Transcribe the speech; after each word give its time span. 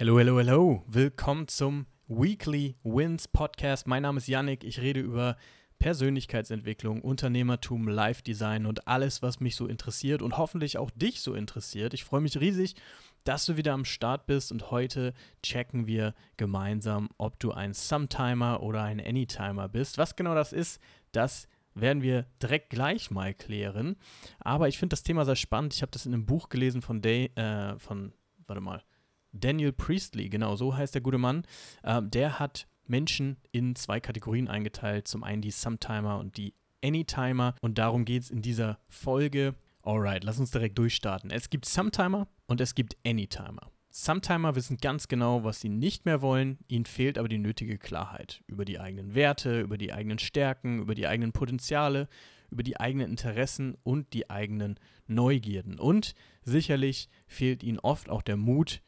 Hello, 0.00 0.16
hello, 0.16 0.38
hello. 0.38 0.84
Willkommen 0.86 1.48
zum 1.48 1.86
Weekly 2.06 2.76
Wins 2.84 3.26
Podcast. 3.26 3.88
Mein 3.88 4.02
Name 4.02 4.18
ist 4.18 4.28
Yannick. 4.28 4.62
Ich 4.62 4.80
rede 4.80 5.00
über 5.00 5.36
Persönlichkeitsentwicklung, 5.80 7.02
Unternehmertum, 7.02 7.88
Live-Design 7.88 8.66
und 8.66 8.86
alles, 8.86 9.22
was 9.22 9.40
mich 9.40 9.56
so 9.56 9.66
interessiert 9.66 10.22
und 10.22 10.38
hoffentlich 10.38 10.78
auch 10.78 10.92
dich 10.92 11.20
so 11.20 11.34
interessiert. 11.34 11.94
Ich 11.94 12.04
freue 12.04 12.20
mich 12.20 12.38
riesig, 12.38 12.76
dass 13.24 13.44
du 13.44 13.56
wieder 13.56 13.72
am 13.72 13.84
Start 13.84 14.26
bist 14.26 14.52
und 14.52 14.70
heute 14.70 15.14
checken 15.42 15.88
wir 15.88 16.14
gemeinsam, 16.36 17.08
ob 17.18 17.40
du 17.40 17.50
ein 17.50 17.74
Sometimer 17.74 18.62
oder 18.62 18.84
ein 18.84 19.00
Anytimer 19.00 19.68
bist. 19.68 19.98
Was 19.98 20.14
genau 20.14 20.36
das 20.36 20.52
ist, 20.52 20.80
das 21.10 21.48
werden 21.74 22.04
wir 22.04 22.26
direkt 22.40 22.70
gleich 22.70 23.10
mal 23.10 23.34
klären. 23.34 23.96
Aber 24.38 24.68
ich 24.68 24.78
finde 24.78 24.92
das 24.92 25.02
Thema 25.02 25.24
sehr 25.24 25.34
spannend. 25.34 25.74
Ich 25.74 25.82
habe 25.82 25.90
das 25.90 26.06
in 26.06 26.14
einem 26.14 26.24
Buch 26.24 26.50
gelesen 26.50 26.82
von, 26.82 27.02
Day, 27.02 27.32
äh, 27.34 27.76
von, 27.80 28.12
warte 28.46 28.60
mal, 28.60 28.84
Daniel 29.32 29.72
Priestley, 29.72 30.28
genau 30.28 30.56
so 30.56 30.76
heißt 30.76 30.94
der 30.94 31.02
gute 31.02 31.18
Mann, 31.18 31.44
äh, 31.82 32.02
der 32.02 32.38
hat 32.38 32.66
Menschen 32.86 33.36
in 33.52 33.74
zwei 33.76 34.00
Kategorien 34.00 34.48
eingeteilt. 34.48 35.08
Zum 35.08 35.22
einen 35.22 35.42
die 35.42 35.50
Sometimer 35.50 36.18
und 36.18 36.36
die 36.36 36.54
Anytimer. 36.82 37.54
Und 37.60 37.78
darum 37.78 38.04
geht 38.04 38.22
es 38.22 38.30
in 38.30 38.42
dieser 38.42 38.78
Folge. 38.88 39.54
Alright, 39.82 40.24
lass 40.24 40.38
uns 40.38 40.50
direkt 40.50 40.78
durchstarten. 40.78 41.30
Es 41.30 41.50
gibt 41.50 41.66
Sometimer 41.66 42.28
und 42.46 42.60
es 42.60 42.74
gibt 42.74 42.96
Anytimer. 43.06 43.70
Sometimer 43.90 44.54
wissen 44.54 44.76
ganz 44.76 45.08
genau, 45.08 45.44
was 45.44 45.60
sie 45.60 45.70
nicht 45.70 46.04
mehr 46.04 46.20
wollen, 46.20 46.58
ihnen 46.68 46.84
fehlt 46.84 47.18
aber 47.18 47.28
die 47.28 47.38
nötige 47.38 47.78
Klarheit 47.78 48.42
über 48.46 48.64
die 48.64 48.78
eigenen 48.78 49.14
Werte, 49.14 49.60
über 49.60 49.78
die 49.78 49.92
eigenen 49.92 50.18
Stärken, 50.18 50.80
über 50.80 50.94
die 50.94 51.06
eigenen 51.06 51.32
Potenziale, 51.32 52.08
über 52.50 52.62
die 52.62 52.78
eigenen 52.78 53.10
Interessen 53.10 53.76
und 53.82 54.12
die 54.12 54.28
eigenen 54.28 54.78
Neugierden. 55.06 55.78
Und 55.78 56.14
sicherlich 56.42 57.08
fehlt 57.26 57.62
ihnen 57.62 57.78
oft 57.78 58.10
auch 58.10 58.22
der 58.22 58.36
Mut, 58.36 58.82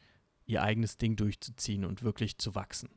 ihr 0.51 0.63
eigenes 0.63 0.97
Ding 0.97 1.15
durchzuziehen 1.15 1.85
und 1.85 2.03
wirklich 2.03 2.37
zu 2.37 2.55
wachsen. 2.55 2.89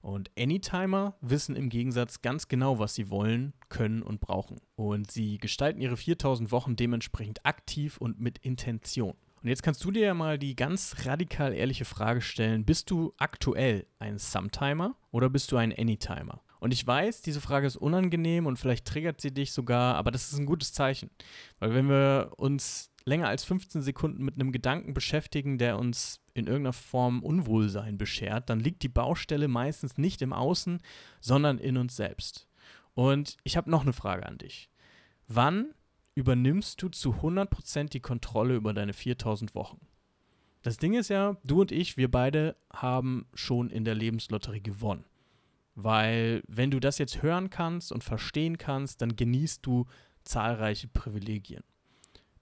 Und 0.00 0.30
Anytimer 0.38 1.16
wissen 1.22 1.56
im 1.56 1.70
Gegensatz 1.70 2.20
ganz 2.20 2.48
genau, 2.48 2.78
was 2.78 2.94
sie 2.94 3.08
wollen, 3.08 3.54
können 3.70 4.02
und 4.02 4.20
brauchen. 4.20 4.60
Und 4.76 5.10
sie 5.10 5.38
gestalten 5.38 5.80
ihre 5.80 5.96
4000 5.96 6.52
Wochen 6.52 6.76
dementsprechend 6.76 7.46
aktiv 7.46 7.96
und 7.96 8.20
mit 8.20 8.36
Intention. 8.38 9.14
Und 9.42 9.48
jetzt 9.48 9.62
kannst 9.62 9.82
du 9.84 9.90
dir 9.90 10.06
ja 10.06 10.14
mal 10.14 10.38
die 10.38 10.56
ganz 10.56 11.06
radikal 11.06 11.54
ehrliche 11.54 11.84
Frage 11.84 12.20
stellen, 12.20 12.64
bist 12.64 12.90
du 12.90 13.14
aktuell 13.18 13.86
ein 13.98 14.18
Sometimer 14.18 14.94
oder 15.10 15.30
bist 15.30 15.52
du 15.52 15.56
ein 15.56 15.72
Anytimer? 15.72 16.42
Und 16.60 16.72
ich 16.72 16.86
weiß, 16.86 17.20
diese 17.20 17.42
Frage 17.42 17.66
ist 17.66 17.76
unangenehm 17.76 18.46
und 18.46 18.58
vielleicht 18.58 18.86
triggert 18.86 19.20
sie 19.20 19.32
dich 19.32 19.52
sogar, 19.52 19.96
aber 19.96 20.10
das 20.10 20.32
ist 20.32 20.38
ein 20.38 20.46
gutes 20.46 20.72
Zeichen. 20.72 21.10
Weil 21.58 21.74
wenn 21.74 21.90
wir 21.90 22.32
uns 22.36 22.90
länger 23.06 23.28
als 23.28 23.44
15 23.44 23.82
Sekunden 23.82 24.24
mit 24.24 24.34
einem 24.34 24.52
Gedanken 24.52 24.94
beschäftigen, 24.94 25.58
der 25.58 25.78
uns 25.78 26.20
in 26.32 26.46
irgendeiner 26.46 26.72
Form 26.72 27.22
Unwohlsein 27.22 27.98
beschert, 27.98 28.48
dann 28.50 28.60
liegt 28.60 28.82
die 28.82 28.88
Baustelle 28.88 29.48
meistens 29.48 29.98
nicht 29.98 30.22
im 30.22 30.32
Außen, 30.32 30.80
sondern 31.20 31.58
in 31.58 31.76
uns 31.76 31.96
selbst. 31.96 32.48
Und 32.94 33.36
ich 33.44 33.56
habe 33.56 33.70
noch 33.70 33.82
eine 33.82 33.92
Frage 33.92 34.26
an 34.26 34.38
dich. 34.38 34.70
Wann 35.28 35.74
übernimmst 36.14 36.80
du 36.80 36.88
zu 36.88 37.14
100% 37.14 37.90
die 37.90 38.00
Kontrolle 38.00 38.54
über 38.54 38.72
deine 38.72 38.92
4000 38.92 39.54
Wochen? 39.54 39.80
Das 40.62 40.78
Ding 40.78 40.94
ist 40.94 41.08
ja, 41.08 41.36
du 41.44 41.60
und 41.60 41.72
ich, 41.72 41.96
wir 41.96 42.10
beide 42.10 42.56
haben 42.72 43.26
schon 43.34 43.68
in 43.68 43.84
der 43.84 43.94
Lebenslotterie 43.94 44.62
gewonnen. 44.62 45.04
Weil 45.74 46.42
wenn 46.46 46.70
du 46.70 46.80
das 46.80 46.98
jetzt 46.98 47.22
hören 47.22 47.50
kannst 47.50 47.92
und 47.92 48.04
verstehen 48.04 48.58
kannst, 48.58 49.02
dann 49.02 49.16
genießt 49.16 49.66
du 49.66 49.86
zahlreiche 50.24 50.88
Privilegien. 50.88 51.64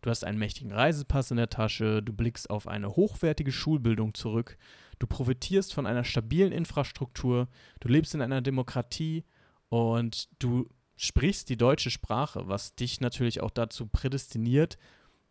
Du 0.02 0.10
hast 0.10 0.24
einen 0.24 0.38
mächtigen 0.38 0.72
Reisepass 0.72 1.30
in 1.30 1.36
der 1.36 1.48
Tasche, 1.48 2.02
du 2.02 2.12
blickst 2.12 2.50
auf 2.50 2.66
eine 2.66 2.96
hochwertige 2.96 3.52
Schulbildung 3.52 4.14
zurück, 4.14 4.58
du 4.98 5.06
profitierst 5.06 5.72
von 5.72 5.86
einer 5.86 6.02
stabilen 6.02 6.52
Infrastruktur, 6.52 7.48
du 7.80 7.88
lebst 7.88 8.14
in 8.14 8.20
einer 8.20 8.42
Demokratie 8.42 9.24
und 9.68 10.28
du 10.40 10.68
sprichst 10.96 11.48
die 11.48 11.56
deutsche 11.56 11.90
Sprache, 11.90 12.48
was 12.48 12.74
dich 12.74 13.00
natürlich 13.00 13.40
auch 13.40 13.50
dazu 13.50 13.86
prädestiniert, 13.86 14.76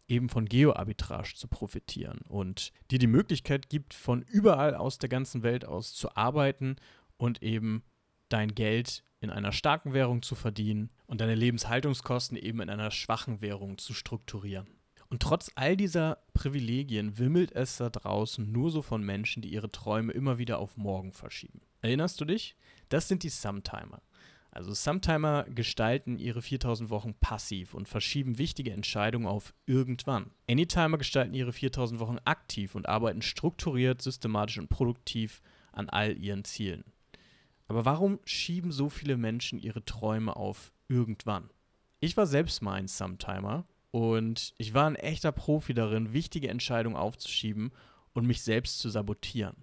eben 0.08 0.30
von 0.30 0.46
Geoarbitrage 0.46 1.34
zu 1.36 1.50
profitieren 1.50 2.20
und 2.30 2.72
dir 2.92 3.00
die 3.00 3.08
Möglichkeit 3.08 3.70
gibt, 3.70 3.94
von 3.94 4.22
überall 4.22 4.76
aus 4.76 4.98
der 4.98 5.10
ganzen 5.10 5.44
Welt 5.44 5.66
aus 5.66 5.94
zu 5.94 6.16
arbeiten 6.16 6.78
und 7.18 7.44
eben 7.44 7.84
dein 8.30 8.56
Geld 8.56 9.04
in 9.20 9.30
einer 9.30 9.52
starken 9.52 9.94
Währung 9.94 10.22
zu 10.22 10.36
verdienen 10.36 10.90
und 11.12 11.20
deine 11.20 11.36
Lebenshaltungskosten 11.36 12.38
eben 12.38 12.62
in 12.62 12.70
einer 12.70 12.90
schwachen 12.90 13.42
Währung 13.42 13.78
zu 13.78 13.94
strukturieren. 13.94 14.66
Und 15.10 15.22
trotz 15.22 15.52
all 15.56 15.76
dieser 15.76 16.20
Privilegien 16.34 17.18
wimmelt 17.18 17.52
es 17.52 17.76
da 17.76 17.90
draußen 17.90 18.50
nur 18.50 18.72
so 18.72 18.82
von 18.82 19.04
Menschen, 19.04 19.42
die 19.42 19.50
ihre 19.50 19.70
Träume 19.70 20.14
immer 20.14 20.38
wieder 20.38 20.60
auf 20.60 20.78
morgen 20.78 21.12
verschieben. 21.12 21.60
Erinnerst 21.82 22.22
du 22.22 22.26
dich? 22.26 22.56
Das 22.88 23.10
sind 23.10 23.24
die 23.24 23.30
Sometimer. 23.30 24.02
Also 24.52 24.74
Sometimer 24.74 25.44
gestalten 25.50 26.18
ihre 26.18 26.42
4000 26.42 26.90
Wochen 26.90 27.14
passiv 27.16 27.74
und 27.74 27.90
verschieben 27.90 28.38
wichtige 28.38 28.72
Entscheidungen 28.72 29.28
auf 29.28 29.54
irgendwann. 29.66 30.32
Anytimer 30.50 30.98
gestalten 30.98 31.34
ihre 31.34 31.52
4000 31.52 32.00
Wochen 32.00 32.20
aktiv 32.24 32.74
und 32.74 32.88
arbeiten 32.88 33.22
strukturiert, 33.22 34.02
systematisch 34.02 34.60
und 34.60 34.70
produktiv 34.70 35.42
an 35.74 35.90
all 35.90 36.18
ihren 36.18 36.46
Zielen. 36.46 36.86
Aber 37.68 37.84
warum 37.84 38.20
schieben 38.24 38.72
so 38.72 38.90
viele 38.90 39.18
Menschen 39.18 39.60
ihre 39.60 39.84
Träume 39.84 40.38
auf 40.38 40.72
irgendwann? 40.92 41.50
Ich 42.00 42.18
war 42.18 42.26
selbst 42.26 42.62
mal 42.62 42.74
ein 42.74 42.88
Sometimer 42.88 43.66
und 43.92 44.54
ich 44.58 44.74
war 44.74 44.88
ein 44.88 44.96
echter 44.96 45.32
Profi 45.32 45.74
darin, 45.74 46.14
wichtige 46.14 46.50
Entscheidungen 46.50 46.96
aufzuschieben 46.96 47.72
und 48.14 48.28
mich 48.28 48.42
selbst 48.42 48.80
zu 48.80 48.90
sabotieren. 48.90 49.56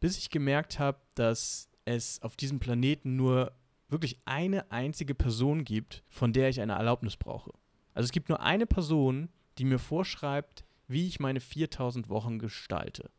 Bis 0.00 0.18
ich 0.18 0.30
gemerkt 0.30 0.78
habe, 0.78 0.98
dass 1.14 1.68
es 1.84 2.22
auf 2.22 2.36
diesem 2.36 2.60
Planeten 2.60 3.16
nur 3.16 3.52
wirklich 3.88 4.18
eine 4.24 4.70
einzige 4.70 5.14
Person 5.14 5.64
gibt, 5.64 6.04
von 6.08 6.32
der 6.32 6.48
ich 6.48 6.60
eine 6.60 6.74
Erlaubnis 6.74 7.16
brauche. 7.16 7.52
Also 7.94 8.06
es 8.06 8.12
gibt 8.12 8.28
nur 8.28 8.40
eine 8.40 8.66
Person, 8.66 9.28
die 9.58 9.64
mir 9.64 9.78
vorschreibt, 9.78 10.64
wie 10.88 11.06
ich 11.06 11.20
meine 11.20 11.40
4000 11.40 12.08
Wochen 12.08 12.38
gestalte 12.38 13.10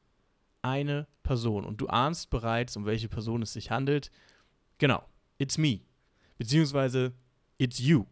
eine 0.63 1.07
Person 1.21 1.65
und 1.65 1.77
du 1.81 1.87
ahnst 1.87 2.29
bereits, 2.29 2.75
um 2.75 2.85
welche 2.85 3.09
Person 3.09 3.43
es 3.43 3.53
sich 3.53 3.69
handelt. 3.69 4.09
Genau, 4.79 5.03
it's 5.37 5.57
me. 5.57 5.81
Beziehungsweise 6.37 7.13
it's 7.57 7.79
you. 7.79 8.05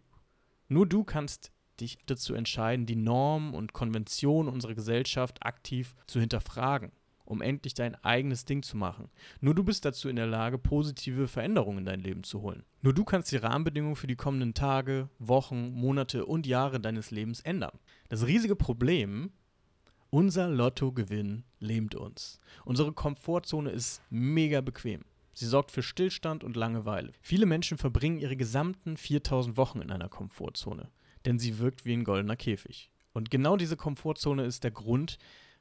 Nur 0.68 0.88
du 0.88 1.04
kannst 1.04 1.52
dich 1.80 1.98
dazu 2.06 2.34
entscheiden, 2.34 2.86
die 2.86 2.96
Normen 2.96 3.54
und 3.54 3.74
Konventionen 3.74 4.54
unserer 4.54 4.76
Gesellschaft 4.76 5.44
aktiv 5.46 5.96
zu 6.08 6.20
hinterfragen, 6.20 6.92
um 7.26 7.42
endlich 7.42 7.74
dein 7.74 7.96
eigenes 8.04 8.46
Ding 8.46 8.64
zu 8.64 8.78
machen. 8.78 9.10
Nur 9.40 9.56
du 9.56 9.64
bist 9.64 9.84
dazu 9.84 10.08
in 10.08 10.16
der 10.16 10.28
Lage, 10.28 10.58
positive 10.58 11.28
Veränderungen 11.28 11.80
in 11.80 11.86
dein 11.86 12.02
Leben 12.02 12.24
zu 12.24 12.42
holen. 12.42 12.64
Nur 12.82 12.94
du 12.94 13.04
kannst 13.04 13.32
die 13.32 13.38
Rahmenbedingungen 13.38 13.96
für 13.96 14.08
die 14.08 14.16
kommenden 14.16 14.54
Tage, 14.54 15.10
Wochen, 15.20 15.72
Monate 15.72 16.26
und 16.26 16.48
Jahre 16.48 16.80
deines 16.80 17.12
Lebens 17.12 17.42
ändern. 17.42 17.78
Das 18.10 18.28
riesige 18.28 18.56
Problem 18.56 19.32
unser 20.14 20.50
Lottogewinn 20.50 21.46
lähmt 21.60 21.96
uns. 21.96 22.42
Unsere 22.66 22.92
Komfortzone 22.92 23.70
ist 23.72 24.02
mega 24.10 24.60
bequem. 24.60 25.06
Sie 25.34 25.46
sorgt 25.46 25.72
für 25.72 25.84
Stillstand 25.84 26.44
und 26.44 26.56
Langeweile. 26.56 27.12
Viele 27.22 27.46
Menschen 27.46 27.78
verbringen 27.78 28.20
ihre 28.20 28.36
gesamten 28.36 28.98
4000 28.98 29.58
Wochen 29.58 29.82
in 29.82 29.92
einer 29.92 30.10
Komfortzone, 30.10 30.90
denn 31.26 31.40
sie 31.40 31.60
wirkt 31.60 31.86
wie 31.86 31.94
ein 31.94 32.04
goldener 32.04 32.36
Käfig. 32.36 32.92
Und 33.14 33.30
genau 33.32 33.58
diese 33.58 33.78
Komfortzone 33.78 34.46
ist 34.46 34.64
der 34.64 34.72
Grund, 34.72 35.18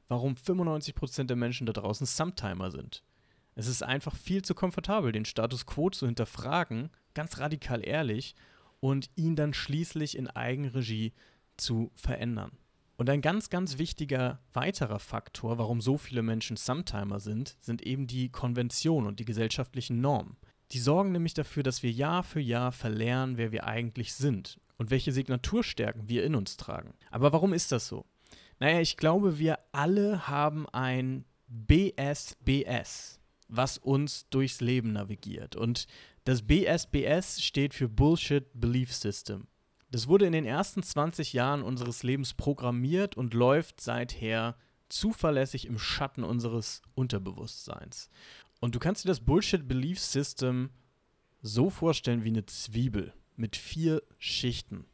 warum 0.07 0.33
95% 0.35 1.25
der 1.25 1.37
Menschen 1.37 1.65
da 1.65 1.73
draußen 1.73 2.05
Sometimer 2.05 2.71
sind. 2.71 3.03
Es 3.55 3.67
ist 3.67 3.83
einfach 3.83 4.15
viel 4.15 4.41
zu 4.41 4.55
komfortabel, 4.55 5.11
den 5.11 5.25
Status 5.25 5.65
quo 5.65 5.89
zu 5.89 6.05
hinterfragen, 6.05 6.89
ganz 7.13 7.39
radikal 7.39 7.85
ehrlich, 7.85 8.35
und 8.79 9.09
ihn 9.15 9.35
dann 9.35 9.53
schließlich 9.53 10.17
in 10.17 10.27
Eigenregie 10.27 11.13
zu 11.57 11.91
verändern. 11.95 12.51
Und 13.01 13.09
ein 13.09 13.21
ganz, 13.21 13.49
ganz 13.49 13.79
wichtiger 13.79 14.39
weiterer 14.53 14.99
Faktor, 14.99 15.57
warum 15.57 15.81
so 15.81 15.97
viele 15.97 16.21
Menschen 16.21 16.55
Sometimer 16.55 17.19
sind, 17.19 17.57
sind 17.59 17.81
eben 17.81 18.05
die 18.05 18.29
Konventionen 18.29 19.07
und 19.07 19.19
die 19.19 19.25
gesellschaftlichen 19.25 20.01
Normen. 20.01 20.37
Die 20.69 20.77
sorgen 20.77 21.11
nämlich 21.11 21.33
dafür, 21.33 21.63
dass 21.63 21.81
wir 21.81 21.89
Jahr 21.89 22.21
für 22.21 22.39
Jahr 22.39 22.71
verlernen, 22.71 23.37
wer 23.37 23.51
wir 23.51 23.65
eigentlich 23.65 24.13
sind 24.13 24.59
und 24.77 24.91
welche 24.91 25.11
Signaturstärken 25.11 26.09
wir 26.09 26.23
in 26.23 26.35
uns 26.35 26.57
tragen. 26.57 26.93
Aber 27.09 27.33
warum 27.33 27.53
ist 27.53 27.71
das 27.71 27.87
so? 27.87 28.05
Naja, 28.59 28.81
ich 28.81 28.97
glaube, 28.97 29.39
wir 29.39 29.57
alle 29.71 30.27
haben 30.27 30.69
ein 30.69 31.25
BSBS, 31.47 33.19
was 33.47 33.79
uns 33.79 34.29
durchs 34.29 34.61
Leben 34.61 34.93
navigiert. 34.93 35.55
Und 35.55 35.87
das 36.25 36.43
BSBS 36.43 37.41
steht 37.41 37.73
für 37.73 37.89
Bullshit 37.89 38.45
Belief 38.53 38.93
System. 38.93 39.47
Das 39.91 40.07
wurde 40.07 40.25
in 40.25 40.31
den 40.31 40.45
ersten 40.45 40.83
20 40.83 41.33
Jahren 41.33 41.61
unseres 41.61 42.01
Lebens 42.03 42.33
programmiert 42.33 43.17
und 43.17 43.33
läuft 43.33 43.81
seither 43.81 44.55
zuverlässig 44.87 45.67
im 45.67 45.77
Schatten 45.77 46.23
unseres 46.23 46.81
Unterbewusstseins. 46.95 48.09
Und 48.61 48.73
du 48.73 48.79
kannst 48.79 49.03
dir 49.03 49.09
das 49.09 49.19
Bullshit 49.19 49.67
Belief 49.67 49.99
System 49.99 50.69
so 51.41 51.69
vorstellen 51.69 52.23
wie 52.23 52.29
eine 52.29 52.45
Zwiebel 52.45 53.13
mit 53.35 53.57
vier 53.57 54.01
Schichten. 54.17 54.85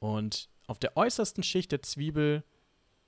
Und 0.00 0.48
auf 0.66 0.78
der 0.78 0.96
äußersten 0.96 1.44
Schicht 1.44 1.70
der 1.70 1.82
Zwiebel 1.82 2.42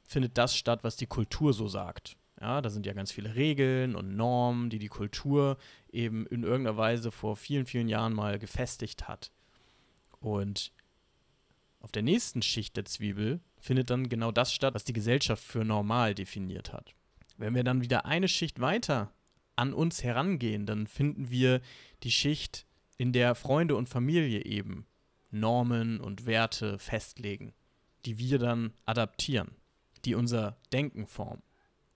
findet 0.05 0.39
das 0.39 0.57
statt, 0.57 0.85
was 0.85 0.97
die 0.97 1.07
Kultur 1.07 1.53
so 1.53 1.67
sagt. 1.67 2.17
Ja, 2.41 2.61
da 2.61 2.71
sind 2.71 2.87
ja 2.87 2.93
ganz 2.93 3.13
viele 3.13 3.35
Regeln 3.35 3.97
und 3.97 4.17
Normen, 4.17 4.69
die 4.69 4.79
die 4.79 4.89
Kultur 4.89 5.57
eben 5.91 6.27
in 6.27 6.43
irgendeiner 6.43 6.77
Weise 6.77 7.11
vor 7.11 7.37
vielen, 7.37 7.67
vielen 7.67 7.89
Jahren 7.89 8.13
mal 8.13 8.39
gefestigt 8.39 9.09
hat. 9.09 9.33
Und 10.21 10.73
auf 11.83 11.93
der 11.93 12.03
nächsten 12.03 12.43
Schicht 12.43 12.77
der 12.77 12.85
Zwiebel 12.85 13.41
findet 13.59 13.91
dann 13.91 14.09
genau 14.09 14.31
das 14.31 14.53
statt, 14.55 14.75
was 14.75 14.85
die 14.85 14.93
Gesellschaft 14.93 15.43
für 15.43 15.65
normal 15.65 16.15
definiert 16.15 16.73
hat. 16.73 16.95
Wenn 17.37 17.55
wir 17.55 17.65
dann 17.65 17.83
wieder 17.83 18.07
eine 18.07 18.29
Schicht 18.29 18.61
weiter 18.61 19.13
an 19.57 19.75
uns 19.75 20.03
herangehen, 20.03 20.65
dann 20.65 20.87
finden 20.87 21.31
wir 21.31 21.61
die 22.03 22.13
Schicht, 22.13 22.67
in 22.99 23.13
der 23.13 23.35
Freunde 23.35 23.75
und 23.75 23.89
Familie 23.89 24.45
eben 24.45 24.87
Normen 25.33 25.99
und 25.99 26.25
Werte 26.25 26.79
festlegen, 26.79 27.53
die 28.05 28.17
wir 28.19 28.39
dann 28.39 28.75
adaptieren, 28.85 29.57
die 30.05 30.15
unser 30.15 30.57
Denken 30.73 31.09
formen. 31.09 31.43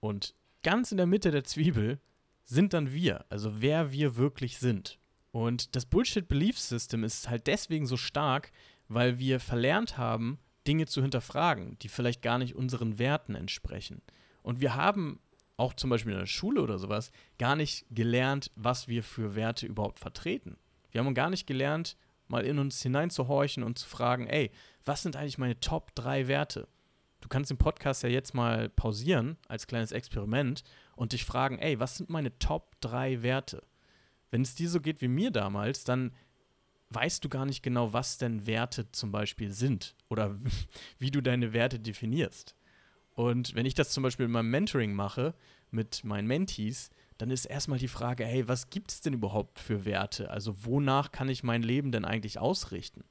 Und 0.00 0.34
ganz 0.64 0.90
in 0.90 0.96
der 0.96 1.06
Mitte 1.06 1.30
der 1.30 1.44
Zwiebel 1.44 2.00
sind 2.44 2.72
dann 2.72 2.92
wir, 2.92 3.24
also 3.28 3.60
wer 3.60 3.92
wir 3.92 4.16
wirklich 4.16 4.58
sind. 4.58 4.98
Und 5.30 5.76
das 5.76 5.86
Bullshit 5.86 6.26
Belief 6.26 6.58
System 6.58 7.04
ist 7.04 7.28
halt 7.28 7.46
deswegen 7.46 7.86
so 7.86 7.96
stark, 7.96 8.50
weil 8.88 9.18
wir 9.18 9.40
verlernt 9.40 9.98
haben, 9.98 10.38
Dinge 10.66 10.86
zu 10.86 11.02
hinterfragen, 11.02 11.78
die 11.80 11.88
vielleicht 11.88 12.22
gar 12.22 12.38
nicht 12.38 12.56
unseren 12.56 12.98
Werten 12.98 13.34
entsprechen. 13.34 14.02
Und 14.42 14.60
wir 14.60 14.74
haben 14.74 15.20
auch 15.56 15.74
zum 15.74 15.90
Beispiel 15.90 16.12
in 16.12 16.18
der 16.18 16.26
Schule 16.26 16.60
oder 16.62 16.78
sowas 16.78 17.10
gar 17.38 17.56
nicht 17.56 17.86
gelernt, 17.90 18.50
was 18.56 18.88
wir 18.88 19.02
für 19.02 19.34
Werte 19.34 19.66
überhaupt 19.66 19.98
vertreten. 19.98 20.58
Wir 20.90 21.02
haben 21.02 21.14
gar 21.14 21.30
nicht 21.30 21.46
gelernt, 21.46 21.96
mal 22.28 22.44
in 22.44 22.58
uns 22.58 22.82
hineinzuhorchen 22.82 23.62
und 23.62 23.78
zu 23.78 23.88
fragen, 23.88 24.26
ey, 24.26 24.50
was 24.84 25.02
sind 25.02 25.16
eigentlich 25.16 25.38
meine 25.38 25.58
Top 25.60 25.94
3 25.94 26.28
Werte? 26.28 26.68
Du 27.20 27.28
kannst 27.28 27.50
den 27.50 27.58
Podcast 27.58 28.02
ja 28.02 28.08
jetzt 28.08 28.34
mal 28.34 28.68
pausieren 28.68 29.36
als 29.48 29.66
kleines 29.66 29.92
Experiment 29.92 30.62
und 30.94 31.12
dich 31.12 31.24
fragen, 31.24 31.58
ey, 31.58 31.80
was 31.80 31.96
sind 31.96 32.10
meine 32.10 32.38
Top 32.38 32.76
3 32.80 33.22
Werte? 33.22 33.62
Wenn 34.30 34.42
es 34.42 34.54
dir 34.54 34.68
so 34.68 34.80
geht 34.80 35.00
wie 35.00 35.08
mir 35.08 35.30
damals, 35.30 35.84
dann 35.84 36.12
weißt 36.96 37.22
du 37.22 37.28
gar 37.28 37.44
nicht 37.44 37.62
genau, 37.62 37.92
was 37.92 38.16
denn 38.16 38.46
Werte 38.46 38.90
zum 38.90 39.12
Beispiel 39.12 39.52
sind 39.52 39.94
oder 40.08 40.34
wie 40.98 41.10
du 41.10 41.20
deine 41.20 41.52
Werte 41.52 41.78
definierst. 41.78 42.54
Und 43.12 43.54
wenn 43.54 43.66
ich 43.66 43.74
das 43.74 43.90
zum 43.90 44.02
Beispiel 44.02 44.26
in 44.26 44.32
meinem 44.32 44.50
Mentoring 44.50 44.94
mache 44.94 45.34
mit 45.70 46.04
meinen 46.04 46.26
Mentees, 46.26 46.88
dann 47.18 47.30
ist 47.30 47.44
erstmal 47.44 47.78
die 47.78 47.88
Frage, 47.88 48.24
hey, 48.24 48.48
was 48.48 48.70
gibt 48.70 48.90
es 48.90 49.02
denn 49.02 49.12
überhaupt 49.12 49.58
für 49.58 49.84
Werte? 49.84 50.30
Also 50.30 50.64
wonach 50.64 51.12
kann 51.12 51.28
ich 51.28 51.42
mein 51.42 51.62
Leben 51.62 51.92
denn 51.92 52.06
eigentlich 52.06 52.38
ausrichten? 52.38 53.04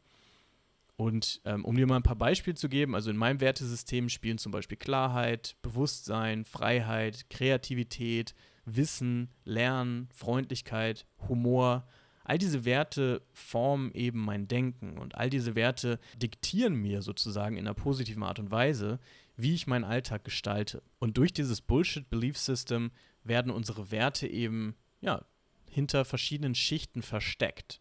Und 0.98 1.42
ähm, 1.46 1.64
um 1.64 1.76
dir 1.76 1.86
mal 1.86 1.98
ein 1.98 2.04
paar 2.04 2.16
Beispiele 2.16 2.56
zu 2.56 2.70
geben, 2.70 2.96
also 2.96 3.12
in 3.12 3.18
meinem 3.18 3.40
Wertesystem 3.40 4.10
spielen 4.10 4.38
zum 4.40 4.52
Beispiel 4.52 4.78
Klarheit, 4.78 5.58
Bewusstsein, 5.62 6.46
Freiheit, 6.46 7.30
Kreativität, 7.30 8.34
Wissen, 8.66 9.30
Lernen, 9.44 10.10
Freundlichkeit, 10.12 11.06
Humor, 11.28 11.86
all 12.25 12.38
diese 12.38 12.66
Werte 12.66 13.22
formen 13.33 13.92
eben 13.94 14.19
mein 14.19 14.48
Denken 14.48 14.98
und 14.98 15.16
all 15.16 15.30
diese 15.30 15.56
Werte 15.56 16.00
diktieren 16.18 16.75
mir 16.75 17.01
sozusagen 17.01 17.56
in 17.56 17.66
einer 17.66 17.74
positiven 17.74 18.24
Art 18.24 18.39
und 18.39 18.51
Weise, 18.51 19.00
wie 19.38 19.54
ich 19.54 19.68
meinen 19.68 19.83
Alltag 19.83 20.24
gestalte. 20.24 20.81
Und 21.00 21.18
durch 21.18 21.33
dieses 21.33 21.62
Bullshit 21.62 22.10
Belief 22.10 22.38
System 22.38 22.92
werden 23.24 23.51
unsere 23.51 23.92
Werte 23.92 24.27
eben 24.27 24.75
ja 25.01 25.24
hinter 25.69 26.04
verschiedenen 26.06 26.56
Schichten 26.56 27.01
versteckt. 27.01 27.80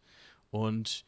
Und 0.51 1.05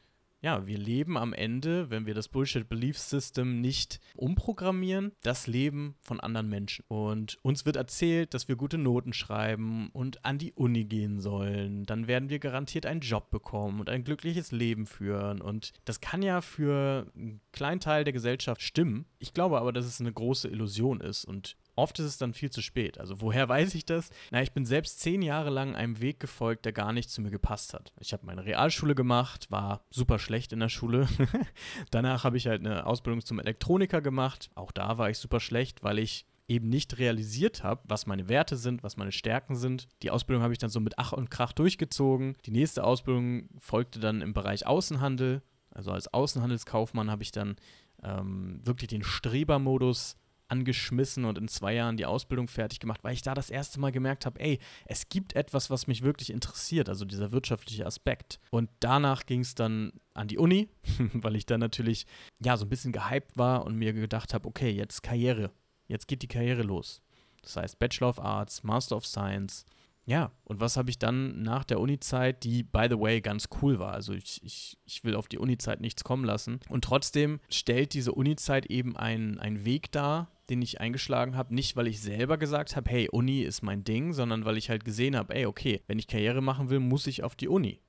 ja, 0.46 0.64
wir 0.64 0.78
leben 0.78 1.18
am 1.18 1.32
Ende, 1.32 1.90
wenn 1.90 2.06
wir 2.06 2.14
das 2.14 2.28
Bullshit 2.28 2.68
Belief 2.68 2.98
System 2.98 3.60
nicht 3.60 3.98
umprogrammieren, 4.14 5.10
das 5.24 5.48
Leben 5.48 5.96
von 6.02 6.20
anderen 6.20 6.48
Menschen. 6.48 6.84
Und 6.86 7.36
uns 7.42 7.66
wird 7.66 7.74
erzählt, 7.74 8.32
dass 8.32 8.46
wir 8.46 8.54
gute 8.54 8.78
Noten 8.78 9.12
schreiben 9.12 9.90
und 9.92 10.24
an 10.24 10.38
die 10.38 10.52
Uni 10.52 10.84
gehen 10.84 11.18
sollen. 11.18 11.84
Dann 11.84 12.06
werden 12.06 12.30
wir 12.30 12.38
garantiert 12.38 12.86
einen 12.86 13.00
Job 13.00 13.28
bekommen 13.32 13.80
und 13.80 13.90
ein 13.90 14.04
glückliches 14.04 14.52
Leben 14.52 14.86
führen. 14.86 15.40
Und 15.40 15.72
das 15.84 16.00
kann 16.00 16.22
ja 16.22 16.40
für 16.40 17.10
einen 17.16 17.40
kleinen 17.50 17.80
Teil 17.80 18.04
der 18.04 18.12
Gesellschaft 18.12 18.62
stimmen. 18.62 19.04
Ich 19.18 19.34
glaube 19.34 19.58
aber, 19.58 19.72
dass 19.72 19.84
es 19.84 20.00
eine 20.00 20.12
große 20.12 20.46
Illusion 20.46 21.00
ist 21.00 21.24
und 21.24 21.56
Oft 21.76 21.98
ist 21.98 22.06
es 22.06 22.18
dann 22.18 22.32
viel 22.32 22.50
zu 22.50 22.62
spät. 22.62 22.98
Also 22.98 23.20
woher 23.20 23.48
weiß 23.48 23.74
ich 23.74 23.84
das? 23.84 24.10
Na, 24.30 24.42
ich 24.42 24.52
bin 24.52 24.64
selbst 24.64 25.00
zehn 25.00 25.22
Jahre 25.22 25.50
lang 25.50 25.76
einem 25.76 26.00
Weg 26.00 26.18
gefolgt, 26.18 26.64
der 26.64 26.72
gar 26.72 26.92
nicht 26.92 27.10
zu 27.10 27.20
mir 27.20 27.30
gepasst 27.30 27.74
hat. 27.74 27.92
Ich 28.00 28.12
habe 28.12 28.26
meine 28.26 28.44
Realschule 28.44 28.94
gemacht, 28.94 29.50
war 29.50 29.82
super 29.90 30.18
schlecht 30.18 30.52
in 30.52 30.60
der 30.60 30.68
Schule. 30.68 31.06
Danach 31.90 32.24
habe 32.24 32.36
ich 32.36 32.46
halt 32.46 32.66
eine 32.66 32.86
Ausbildung 32.86 33.24
zum 33.24 33.38
Elektroniker 33.38 34.00
gemacht. 34.00 34.50
Auch 34.54 34.72
da 34.72 34.98
war 34.98 35.10
ich 35.10 35.18
super 35.18 35.40
schlecht, 35.40 35.84
weil 35.84 35.98
ich 35.98 36.26
eben 36.48 36.68
nicht 36.68 36.98
realisiert 36.98 37.62
habe, 37.62 37.82
was 37.84 38.06
meine 38.06 38.28
Werte 38.28 38.56
sind, 38.56 38.82
was 38.82 38.96
meine 38.96 39.12
Stärken 39.12 39.56
sind. 39.56 39.88
Die 40.02 40.10
Ausbildung 40.10 40.42
habe 40.42 40.52
ich 40.52 40.58
dann 40.58 40.70
so 40.70 40.80
mit 40.80 40.98
Ach 40.98 41.12
und 41.12 41.30
Krach 41.30 41.52
durchgezogen. 41.52 42.36
Die 42.46 42.52
nächste 42.52 42.84
Ausbildung 42.84 43.48
folgte 43.58 43.98
dann 43.98 44.20
im 44.22 44.32
Bereich 44.32 44.66
Außenhandel. 44.66 45.42
Also 45.70 45.90
als 45.90 46.12
Außenhandelskaufmann 46.12 47.10
habe 47.10 47.22
ich 47.22 47.32
dann 47.32 47.56
ähm, 48.02 48.60
wirklich 48.64 48.88
den 48.88 49.02
Strebermodus 49.02 50.16
angeschmissen 50.48 51.24
und 51.24 51.38
in 51.38 51.48
zwei 51.48 51.74
Jahren 51.74 51.96
die 51.96 52.06
Ausbildung 52.06 52.48
fertig 52.48 52.80
gemacht, 52.80 53.02
weil 53.02 53.14
ich 53.14 53.22
da 53.22 53.34
das 53.34 53.50
erste 53.50 53.80
Mal 53.80 53.92
gemerkt 53.92 54.26
habe, 54.26 54.40
ey, 54.40 54.58
es 54.86 55.08
gibt 55.08 55.34
etwas, 55.34 55.70
was 55.70 55.86
mich 55.86 56.02
wirklich 56.02 56.30
interessiert, 56.30 56.88
also 56.88 57.04
dieser 57.04 57.32
wirtschaftliche 57.32 57.86
Aspekt. 57.86 58.40
Und 58.50 58.70
danach 58.80 59.26
ging 59.26 59.40
es 59.40 59.54
dann 59.54 59.92
an 60.14 60.28
die 60.28 60.38
Uni, 60.38 60.68
weil 61.12 61.36
ich 61.36 61.46
dann 61.46 61.60
natürlich 61.60 62.06
ja 62.38 62.56
so 62.56 62.64
ein 62.64 62.68
bisschen 62.68 62.92
gehypt 62.92 63.36
war 63.36 63.64
und 63.64 63.76
mir 63.76 63.92
gedacht 63.92 64.34
habe, 64.34 64.48
okay, 64.48 64.70
jetzt 64.70 65.02
Karriere, 65.02 65.50
jetzt 65.88 66.08
geht 66.08 66.22
die 66.22 66.28
Karriere 66.28 66.62
los. 66.62 67.02
Das 67.42 67.56
heißt 67.56 67.78
Bachelor 67.78 68.08
of 68.08 68.18
Arts, 68.18 68.62
Master 68.62 68.96
of 68.96 69.06
Science, 69.06 69.64
ja, 70.06 70.30
und 70.44 70.60
was 70.60 70.76
habe 70.76 70.88
ich 70.88 71.00
dann 71.00 71.42
nach 71.42 71.64
der 71.64 71.80
Uni-Zeit, 71.80 72.44
die, 72.44 72.62
by 72.62 72.86
the 72.88 72.98
way, 72.98 73.20
ganz 73.20 73.48
cool 73.60 73.80
war. 73.80 73.92
Also 73.92 74.12
ich, 74.12 74.40
ich, 74.44 74.78
ich 74.84 75.02
will 75.02 75.16
auf 75.16 75.26
die 75.26 75.38
Uni-Zeit 75.38 75.80
nichts 75.80 76.04
kommen 76.04 76.24
lassen. 76.24 76.60
Und 76.68 76.84
trotzdem 76.84 77.40
stellt 77.50 77.92
diese 77.92 78.12
Uni-Zeit 78.12 78.66
eben 78.66 78.96
einen 78.96 79.64
Weg 79.64 79.90
dar, 79.90 80.30
den 80.50 80.62
ich 80.62 80.80
eingeschlagen 80.80 81.36
habe. 81.36 81.54
Nicht, 81.54 81.76
weil 81.76 81.86
ich 81.86 82.00
selber 82.00 82.38
gesagt 82.38 82.76
habe, 82.76 82.90
hey, 82.90 83.08
Uni 83.10 83.42
ist 83.42 83.62
mein 83.62 83.84
Ding, 83.84 84.12
sondern 84.12 84.44
weil 84.44 84.56
ich 84.56 84.70
halt 84.70 84.84
gesehen 84.84 85.16
habe, 85.16 85.34
ey, 85.34 85.46
okay, 85.46 85.82
wenn 85.86 85.98
ich 85.98 86.06
Karriere 86.06 86.40
machen 86.40 86.70
will, 86.70 86.80
muss 86.80 87.06
ich 87.06 87.22
auf 87.22 87.36
die 87.36 87.48
Uni. 87.48 87.80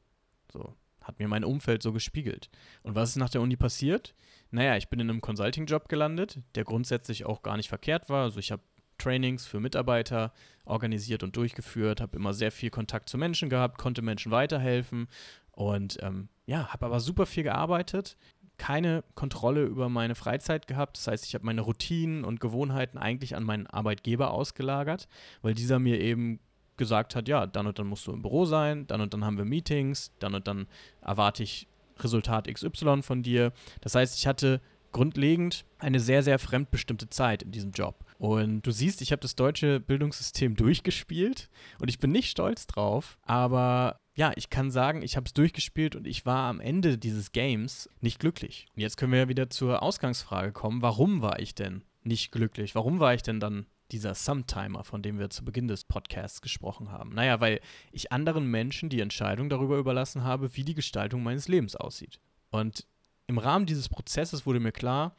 So, 0.51 0.75
hat 1.01 1.19
mir 1.19 1.27
mein 1.27 1.43
Umfeld 1.43 1.83
so 1.83 1.93
gespiegelt. 1.93 2.49
Und 2.83 2.95
was 2.95 3.09
ist 3.09 3.15
nach 3.17 3.29
der 3.29 3.41
Uni 3.41 3.55
passiert? 3.55 4.15
Naja, 4.51 4.77
ich 4.77 4.89
bin 4.89 4.99
in 4.99 5.09
einem 5.09 5.21
Consulting-Job 5.21 5.89
gelandet, 5.89 6.39
der 6.55 6.63
grundsätzlich 6.63 7.25
auch 7.25 7.43
gar 7.43 7.57
nicht 7.57 7.69
verkehrt 7.69 8.09
war. 8.09 8.23
Also 8.23 8.39
ich 8.39 8.51
habe 8.51 8.63
Trainings 8.97 9.45
für 9.45 9.59
Mitarbeiter 9.59 10.33
organisiert 10.65 11.23
und 11.23 11.35
durchgeführt, 11.35 12.01
habe 12.01 12.17
immer 12.17 12.33
sehr 12.33 12.51
viel 12.51 12.69
Kontakt 12.69 13.09
zu 13.09 13.17
Menschen 13.17 13.49
gehabt, 13.49 13.77
konnte 13.77 14.01
Menschen 14.01 14.31
weiterhelfen 14.31 15.07
und 15.51 15.97
ähm, 16.01 16.29
ja, 16.45 16.67
habe 16.67 16.85
aber 16.85 16.99
super 16.99 17.25
viel 17.25 17.43
gearbeitet, 17.43 18.17
keine 18.57 19.03
Kontrolle 19.15 19.63
über 19.63 19.89
meine 19.89 20.15
Freizeit 20.15 20.67
gehabt. 20.67 20.97
Das 20.97 21.07
heißt, 21.07 21.25
ich 21.25 21.35
habe 21.35 21.45
meine 21.45 21.61
Routinen 21.61 22.23
und 22.23 22.39
Gewohnheiten 22.39 22.97
eigentlich 22.97 23.35
an 23.35 23.43
meinen 23.43 23.67
Arbeitgeber 23.67 24.31
ausgelagert, 24.31 25.07
weil 25.41 25.53
dieser 25.53 25.79
mir 25.79 25.99
eben 25.99 26.39
gesagt 26.75 27.15
hat, 27.15 27.27
ja, 27.27 27.47
dann 27.47 27.67
und 27.67 27.79
dann 27.79 27.87
musst 27.87 28.07
du 28.07 28.13
im 28.13 28.21
Büro 28.21 28.45
sein, 28.45 28.87
dann 28.87 29.01
und 29.01 29.13
dann 29.13 29.25
haben 29.25 29.37
wir 29.37 29.45
Meetings, 29.45 30.11
dann 30.19 30.35
und 30.35 30.47
dann 30.47 30.67
erwarte 31.01 31.43
ich 31.43 31.67
Resultat 31.99 32.47
XY 32.51 33.01
von 33.01 33.23
dir. 33.23 33.51
Das 33.81 33.95
heißt, 33.95 34.17
ich 34.17 34.27
hatte 34.27 34.61
grundlegend 34.91 35.65
eine 35.79 35.99
sehr, 35.99 36.23
sehr 36.23 36.39
fremdbestimmte 36.39 37.09
Zeit 37.09 37.43
in 37.43 37.51
diesem 37.51 37.71
Job. 37.71 38.05
Und 38.17 38.63
du 38.63 38.71
siehst, 38.71 39.01
ich 39.01 39.11
habe 39.11 39.19
das 39.21 39.35
deutsche 39.35 39.79
Bildungssystem 39.79 40.55
durchgespielt 40.55 41.49
und 41.79 41.89
ich 41.89 41.99
bin 41.99 42.11
nicht 42.11 42.29
stolz 42.29 42.65
drauf, 42.65 43.17
aber 43.21 43.99
ja, 44.15 44.31
ich 44.35 44.49
kann 44.49 44.71
sagen, 44.71 45.03
ich 45.03 45.15
habe 45.15 45.27
es 45.27 45.33
durchgespielt 45.33 45.95
und 45.95 46.07
ich 46.07 46.25
war 46.25 46.49
am 46.49 46.59
Ende 46.59 46.97
dieses 46.97 47.31
Games 47.31 47.87
nicht 48.01 48.19
glücklich. 48.19 48.65
Und 48.75 48.81
jetzt 48.81 48.97
können 48.97 49.11
wir 49.11 49.19
ja 49.19 49.29
wieder 49.29 49.51
zur 49.51 49.83
Ausgangsfrage 49.83 50.51
kommen, 50.51 50.81
warum 50.81 51.21
war 51.21 51.39
ich 51.39 51.53
denn 51.53 51.83
nicht 52.03 52.31
glücklich? 52.31 52.73
Warum 52.73 52.99
war 52.99 53.13
ich 53.13 53.21
denn 53.21 53.39
dann 53.39 53.67
dieser 53.91 54.15
Sometimer, 54.15 54.83
von 54.83 55.03
dem 55.03 55.19
wir 55.19 55.29
zu 55.29 55.45
Beginn 55.45 55.67
des 55.67 55.83
Podcasts 55.83 56.41
gesprochen 56.41 56.91
haben? 56.91 57.13
Naja, 57.13 57.39
weil 57.39 57.59
ich 57.91 58.11
anderen 58.11 58.49
Menschen 58.49 58.89
die 58.89 59.01
Entscheidung 59.01 59.49
darüber 59.49 59.77
überlassen 59.77 60.23
habe, 60.23 60.55
wie 60.55 60.63
die 60.63 60.73
Gestaltung 60.73 61.21
meines 61.21 61.47
Lebens 61.47 61.75
aussieht. 61.75 62.19
Und 62.49 62.87
im 63.27 63.37
Rahmen 63.37 63.67
dieses 63.67 63.87
Prozesses 63.87 64.47
wurde 64.47 64.59
mir 64.59 64.71
klar, 64.71 65.15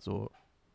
so 0.00 0.30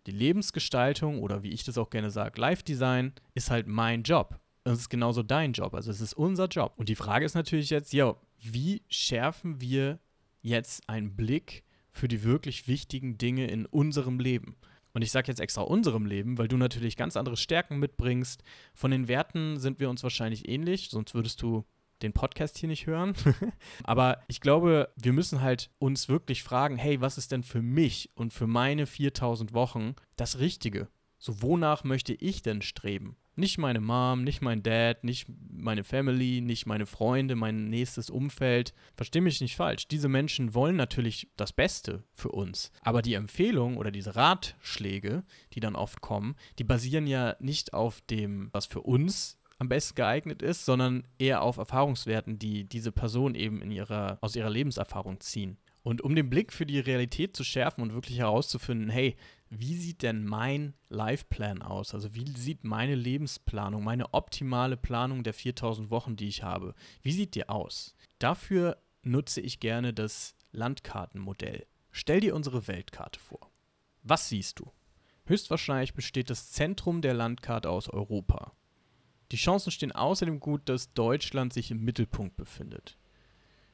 die 0.08 0.12
Lebensgestaltung 0.12 1.22
oder 1.22 1.44
wie 1.44 1.52
ich 1.52 1.64
das 1.64 1.78
auch 1.78 1.90
gerne 1.90 2.12
sage, 2.12 2.40
Live-Design 2.40 3.14
ist 3.34 3.52
halt 3.52 3.68
mein 3.68 4.04
Job. 4.04 4.40
Es 4.64 4.80
ist 4.80 4.90
genauso 4.90 5.24
dein 5.24 5.54
Job. 5.54 5.74
Also 5.74 5.92
es 5.92 6.02
ist 6.02 6.14
unser 6.14 6.48
Job. 6.48 6.74
Und 6.78 6.90
die 6.90 6.96
Frage 6.96 7.26
ist 7.26 7.36
natürlich 7.36 7.70
jetzt, 7.70 7.94
ja, 7.94 8.16
wie 8.40 8.84
schärfen 8.90 9.60
wir 9.62 10.00
jetzt 10.42 10.88
einen 10.90 11.16
Blick 11.16 11.64
für 11.92 12.08
die 12.08 12.24
wirklich 12.24 12.68
wichtigen 12.68 13.18
Dinge 13.18 13.48
in 13.48 13.66
unserem 13.66 14.20
Leben? 14.20 14.56
Und 14.94 15.02
ich 15.02 15.12
sage 15.12 15.28
jetzt 15.28 15.40
extra 15.40 15.62
unserem 15.62 16.06
Leben, 16.06 16.38
weil 16.38 16.48
du 16.48 16.56
natürlich 16.58 16.96
ganz 16.96 17.18
andere 17.18 17.36
Stärken 17.36 17.80
mitbringst. 17.80 18.44
Von 18.74 18.92
den 18.92 19.08
Werten 19.08 19.60
sind 19.60 19.80
wir 19.80 19.90
uns 19.90 20.04
wahrscheinlich 20.04 20.48
ähnlich, 20.48 20.90
sonst 20.92 21.16
würdest 21.16 21.42
du 21.42 21.66
den 22.04 22.14
Podcast 22.14 22.58
hier 22.58 22.70
nicht 22.70 22.86
hören. 22.86 23.14
Aber 23.84 24.22
ich 24.28 24.42
glaube, 24.42 24.90
wir 24.96 25.14
müssen 25.14 25.42
halt 25.42 25.72
uns 25.80 26.10
wirklich 26.10 26.44
fragen, 26.44 26.78
hey, 26.78 27.02
was 27.02 27.18
ist 27.18 27.32
denn 27.32 27.44
für 27.44 27.62
mich 27.62 28.12
und 28.16 28.34
für 28.34 28.48
meine 28.48 28.86
4000 28.86 29.54
Wochen 29.54 29.96
das 30.16 30.40
Richtige? 30.40 30.88
So, 31.18 31.42
wonach 31.42 31.86
möchte 31.86 32.14
ich 32.14 32.42
denn 32.42 32.62
streben? 32.62 33.16
Nicht 33.36 33.58
meine 33.58 33.80
Mom, 33.80 34.24
nicht 34.24 34.42
mein 34.42 34.62
Dad, 34.62 35.04
nicht 35.04 35.26
meine 35.50 35.84
Family, 35.84 36.42
nicht 36.42 36.68
meine 36.68 36.86
Freunde, 36.86 37.36
mein 37.36 37.70
nächstes 37.70 38.12
Umfeld. 38.12 38.74
Versteh 38.94 39.22
mich 39.22 39.42
nicht 39.42 39.56
falsch. 39.56 39.88
Diese 39.88 40.08
Menschen 40.08 40.54
wollen 40.54 40.76
natürlich 40.76 41.32
das 41.36 41.52
Beste 41.52 42.04
für 42.14 42.30
uns. 42.30 42.72
Aber 42.82 43.02
die 43.02 43.16
Empfehlung 43.16 43.78
oder 43.78 43.90
diese 43.90 44.16
Ratschläge, 44.16 45.24
die 45.54 45.62
dann 45.62 45.76
oft 45.76 46.02
kommen, 46.02 46.36
die 46.60 46.64
basieren 46.64 47.08
ja 47.08 47.36
nicht 47.40 47.74
auf 47.74 48.02
dem, 48.02 48.50
was 48.52 48.68
für 48.68 48.82
uns 48.82 49.40
am 49.60 49.70
besten 49.70 49.96
geeignet 49.96 50.42
ist, 50.42 50.66
sondern 50.66 51.08
eher 51.18 51.42
auf 51.42 51.58
Erfahrungswerten, 51.58 52.40
die 52.40 52.66
diese 52.66 52.92
Person 52.92 53.36
eben 53.36 53.62
in 53.62 53.72
ihrer, 53.72 54.18
aus 54.22 54.36
ihrer 54.36 54.50
Lebenserfahrung 54.50 55.20
ziehen. 55.20 55.58
Und 55.84 56.02
um 56.02 56.16
den 56.16 56.30
Blick 56.30 56.54
für 56.54 56.66
die 56.66 56.80
Realität 56.80 57.36
zu 57.36 57.44
schärfen 57.44 57.82
und 57.82 57.94
wirklich 57.94 58.18
herauszufinden, 58.18 58.90
hey, 58.90 59.16
wie 59.50 59.76
sieht 59.76 60.02
denn 60.02 60.26
mein 60.26 60.74
Lifeplan 60.90 61.62
aus? 61.62 61.94
Also 61.94 62.16
wie 62.16 62.28
sieht 62.38 62.64
meine 62.64 62.96
Lebensplanung, 62.96 63.84
meine 63.84 64.14
optimale 64.14 64.78
Planung 64.78 65.24
der 65.24 65.34
4000 65.34 65.92
Wochen, 65.92 66.16
die 66.16 66.28
ich 66.28 66.42
habe, 66.42 66.74
wie 67.02 67.12
sieht 67.12 67.36
die 67.36 67.50
aus? 67.50 67.96
Dafür 68.18 68.78
nutze 69.04 69.42
ich 69.42 69.60
gerne 69.60 69.94
das 69.94 70.36
Landkartenmodell. 70.54 71.66
Stell 71.92 72.22
dir 72.22 72.34
unsere 72.34 72.68
Weltkarte 72.68 73.20
vor. 73.20 73.52
Was 74.02 74.30
siehst 74.30 74.60
du? 74.60 74.72
Höchstwahrscheinlich 75.26 75.94
besteht 75.94 76.30
das 76.30 76.52
Zentrum 76.52 77.02
der 77.02 77.14
Landkarte 77.14 77.70
aus 77.70 77.90
Europa. 77.90 78.52
Die 79.34 79.38
Chancen 79.38 79.72
stehen 79.72 79.92
außerdem 79.92 80.40
gut, 80.40 80.70
dass 80.70 80.94
Deutschland 80.94 81.54
sich 81.54 81.72
im 81.72 81.84
Mittelpunkt 81.84 82.38
befindet. 82.38 83.00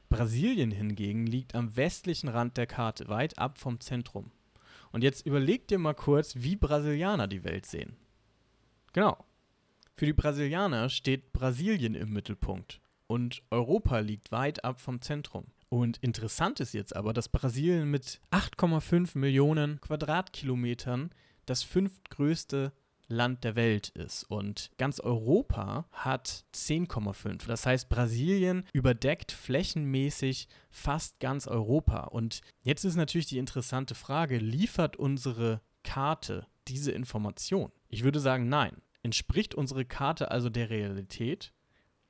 Brasilien 0.08 0.70
hingegen 0.70 1.26
liegt 1.26 1.54
am 1.54 1.76
westlichen 1.76 2.28
Rand 2.28 2.56
der 2.56 2.66
Karte, 2.66 3.08
weit 3.08 3.38
ab 3.38 3.58
vom 3.58 3.78
Zentrum. 3.78 4.32
Und 4.90 5.04
jetzt 5.04 5.26
überleg 5.26 5.68
dir 5.68 5.78
mal 5.78 5.92
kurz, 5.92 6.34
wie 6.36 6.56
Brasilianer 6.56 7.28
die 7.28 7.44
Welt 7.44 7.66
sehen. 7.66 7.94
Genau. 8.94 9.22
Für 9.96 10.06
die 10.06 10.14
Brasilianer 10.14 10.88
steht 10.88 11.34
Brasilien 11.34 11.94
im 11.94 12.10
Mittelpunkt 12.10 12.80
und 13.06 13.42
Europa 13.50 13.98
liegt 13.98 14.32
weit 14.32 14.64
ab 14.64 14.80
vom 14.80 15.02
Zentrum. 15.02 15.44
Und 15.68 15.98
interessant 15.98 16.60
ist 16.60 16.72
jetzt 16.72 16.96
aber, 16.96 17.12
dass 17.12 17.28
Brasilien 17.28 17.90
mit 17.90 18.22
8,5 18.30 19.18
Millionen 19.18 19.78
Quadratkilometern 19.82 21.10
das 21.44 21.62
fünftgrößte 21.62 22.72
Land 23.10 23.44
der 23.44 23.56
Welt 23.56 23.88
ist. 23.90 24.24
Und 24.24 24.70
ganz 24.78 25.00
Europa 25.00 25.86
hat 25.92 26.44
10,5. 26.54 27.46
Das 27.46 27.66
heißt, 27.66 27.88
Brasilien 27.88 28.64
überdeckt 28.72 29.32
flächenmäßig 29.32 30.48
fast 30.70 31.20
ganz 31.20 31.46
Europa. 31.46 32.04
Und 32.04 32.40
jetzt 32.62 32.84
ist 32.84 32.96
natürlich 32.96 33.26
die 33.26 33.38
interessante 33.38 33.94
Frage, 33.94 34.38
liefert 34.38 34.96
unsere 34.96 35.60
Karte 35.82 36.46
diese 36.68 36.92
Information? 36.92 37.72
Ich 37.88 38.04
würde 38.04 38.20
sagen, 38.20 38.48
nein. 38.48 38.76
Entspricht 39.02 39.54
unsere 39.54 39.84
Karte 39.84 40.30
also 40.30 40.50
der 40.50 40.70
Realität? 40.70 41.52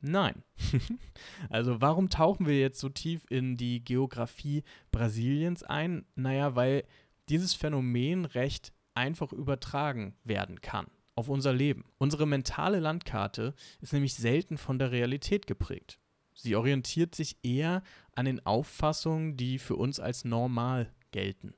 Nein. 0.00 0.42
also 1.50 1.80
warum 1.80 2.08
tauchen 2.08 2.46
wir 2.46 2.58
jetzt 2.58 2.80
so 2.80 2.88
tief 2.88 3.24
in 3.30 3.56
die 3.56 3.84
Geografie 3.84 4.64
Brasiliens 4.90 5.62
ein? 5.62 6.04
Naja, 6.14 6.56
weil 6.56 6.84
dieses 7.28 7.54
Phänomen 7.54 8.24
recht 8.24 8.72
einfach 9.00 9.32
übertragen 9.32 10.14
werden 10.24 10.60
kann 10.60 10.86
auf 11.14 11.28
unser 11.28 11.52
Leben. 11.52 11.84
Unsere 11.98 12.26
mentale 12.26 12.80
Landkarte 12.80 13.54
ist 13.80 13.92
nämlich 13.92 14.14
selten 14.14 14.56
von 14.56 14.78
der 14.78 14.90
Realität 14.90 15.46
geprägt. 15.46 15.98
Sie 16.34 16.56
orientiert 16.56 17.14
sich 17.14 17.36
eher 17.42 17.82
an 18.14 18.24
den 18.24 18.44
Auffassungen, 18.46 19.36
die 19.36 19.58
für 19.58 19.76
uns 19.76 20.00
als 20.00 20.24
normal 20.24 20.90
gelten. 21.10 21.54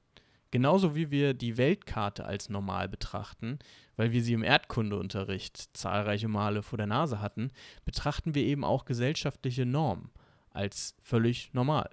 Genauso 0.51 0.95
wie 0.95 1.11
wir 1.11 1.33
die 1.33 1.57
Weltkarte 1.57 2.27
als 2.27 2.49
normal 2.49 2.89
betrachten, 2.89 3.59
weil 3.97 4.13
wir 4.13 4.23
sie 4.23 4.35
im 4.35 4.43
Erdkundeunterricht 4.43 5.77
zahlreiche 5.77 6.29
Male 6.29 6.63
vor 6.63 6.77
der 6.77 6.87
Nase 6.87 7.21
hatten, 7.21 7.53
betrachten 7.85 8.35
wir 8.35 8.43
eben 8.45 8.65
auch 8.65 8.85
gesellschaftliche 8.85 9.65
Normen 9.65 10.11
als 10.51 10.95
völlig 11.03 11.55
normal. 11.55 11.89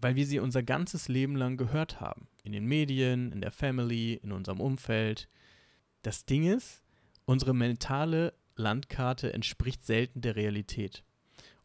Weil 0.00 0.16
wir 0.16 0.26
sie 0.26 0.38
unser 0.38 0.62
ganzes 0.62 1.08
Leben 1.08 1.36
lang 1.36 1.56
gehört 1.56 2.00
haben 2.00 2.28
in 2.44 2.52
den 2.52 2.66
Medien, 2.66 3.32
in 3.32 3.40
der 3.40 3.50
Family, 3.50 4.14
in 4.22 4.32
unserem 4.32 4.60
Umfeld. 4.60 5.28
Das 6.02 6.24
Ding 6.24 6.44
ist, 6.44 6.82
unsere 7.24 7.54
mentale 7.54 8.32
Landkarte 8.56 9.32
entspricht 9.32 9.84
selten 9.84 10.20
der 10.20 10.36
Realität. 10.36 11.04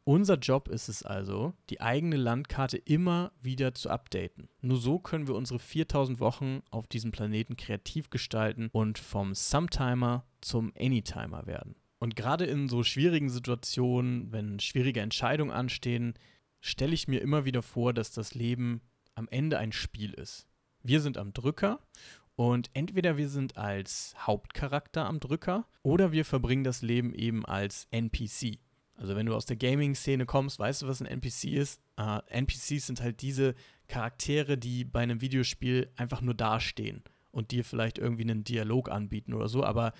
Unser 0.06 0.36
Job 0.36 0.68
ist 0.68 0.90
es 0.90 1.04
also, 1.04 1.54
die 1.70 1.80
eigene 1.80 2.18
Landkarte 2.18 2.78
immer 2.78 3.32
wieder 3.42 3.74
zu 3.74 3.90
updaten. 3.90 4.50
Nur 4.60 4.78
so 4.78 5.00
können 5.00 5.28
wir 5.28 5.36
unsere 5.36 5.60
4000 5.60 6.20
Wochen 6.20 6.62
auf 6.72 6.88
diesem 6.88 7.12
Planeten 7.14 7.56
kreativ 7.56 8.10
gestalten 8.10 8.70
und 8.74 9.00
vom 9.00 9.34
Sometimer 9.34 10.26
zum 10.42 10.74
Anytimer 10.78 11.46
werden. 11.46 11.76
Und 12.00 12.18
gerade 12.18 12.44
in 12.44 12.68
so 12.68 12.84
schwierigen 12.84 13.30
Situationen, 13.30 14.34
wenn 14.34 14.60
schwierige 14.60 15.00
Entscheidungen 15.00 15.52
anstehen, 15.52 16.16
stelle 16.64 16.94
ich 16.94 17.10
mir 17.10 17.20
immer 17.22 17.44
wieder 17.44 17.62
vor, 17.62 17.94
dass 17.94 18.12
das 18.12 18.36
Leben 18.36 18.82
am 19.16 19.28
Ende 19.28 19.60
ein 19.60 19.74
Spiel 19.74 20.14
ist. 20.14 20.48
Wir 20.82 21.02
sind 21.02 21.18
am 21.18 21.34
Drücker 21.34 21.82
und 22.36 22.70
entweder 22.74 23.18
wir 23.18 23.28
sind 23.28 23.58
als 23.58 24.16
Hauptcharakter 24.18 25.06
am 25.06 25.20
Drücker 25.20 25.68
oder 25.82 26.14
wir 26.14 26.24
verbringen 26.24 26.64
das 26.64 26.82
Leben 26.82 27.14
eben 27.14 27.46
als 27.46 27.88
NPC. 27.92 28.60
Also 28.96 29.16
wenn 29.16 29.26
du 29.26 29.36
aus 29.36 29.46
der 29.46 29.58
Gaming-Szene 29.58 30.26
kommst, 30.26 30.58
weißt 30.58 30.84
du, 30.84 30.88
was 30.88 31.02
ein 31.02 31.06
NPC 31.06 31.46
ist? 31.46 31.82
Uh, 32.00 32.20
äh, 32.30 32.40
NPCs 32.40 32.88
sind 32.88 33.02
halt 33.02 33.22
diese 33.22 33.56
Charaktere, 33.88 34.58
die 34.58 34.86
bei 34.86 35.02
einem 35.02 35.20
Videospiel 35.20 35.92
einfach 35.98 36.22
nur 36.22 36.34
dastehen 36.34 37.04
und 37.32 37.52
dir 37.52 37.66
vielleicht 37.66 37.98
irgendwie 37.98 38.24
einen 38.24 38.46
Dialog 38.46 38.90
anbieten 38.90 39.34
oder 39.34 39.50
so, 39.50 39.66
aber 39.66 39.92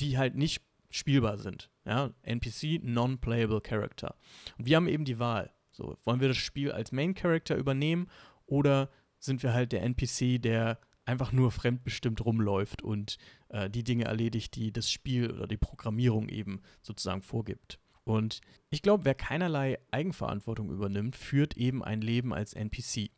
die 0.00 0.16
halt 0.16 0.36
nicht 0.36 0.62
spielbar 0.88 1.36
sind. 1.36 1.68
Ja? 1.84 2.14
NPC, 2.22 2.82
Non-Playable 2.82 3.60
Character. 3.60 4.14
Und 4.56 4.64
wir 4.64 4.76
haben 4.76 4.88
eben 4.88 5.04
die 5.04 5.18
Wahl. 5.18 5.52
So, 5.78 5.96
wollen 6.02 6.20
wir 6.20 6.26
das 6.26 6.38
Spiel 6.38 6.72
als 6.72 6.90
Main 6.90 7.14
Character 7.14 7.54
übernehmen 7.54 8.08
oder 8.46 8.90
sind 9.20 9.44
wir 9.44 9.54
halt 9.54 9.70
der 9.70 9.84
NPC, 9.84 10.42
der 10.42 10.80
einfach 11.04 11.30
nur 11.30 11.52
fremdbestimmt 11.52 12.24
rumläuft 12.24 12.82
und 12.82 13.16
äh, 13.50 13.70
die 13.70 13.84
Dinge 13.84 14.06
erledigt, 14.06 14.56
die 14.56 14.72
das 14.72 14.90
Spiel 14.90 15.30
oder 15.30 15.46
die 15.46 15.56
Programmierung 15.56 16.28
eben 16.28 16.62
sozusagen 16.82 17.22
vorgibt. 17.22 17.78
Und 18.02 18.40
ich 18.70 18.82
glaube, 18.82 19.04
wer 19.04 19.14
keinerlei 19.14 19.78
Eigenverantwortung 19.92 20.68
übernimmt, 20.70 21.14
führt 21.14 21.56
eben 21.56 21.84
ein 21.84 22.00
Leben 22.00 22.34
als 22.34 22.54
NPC. 22.54 23.12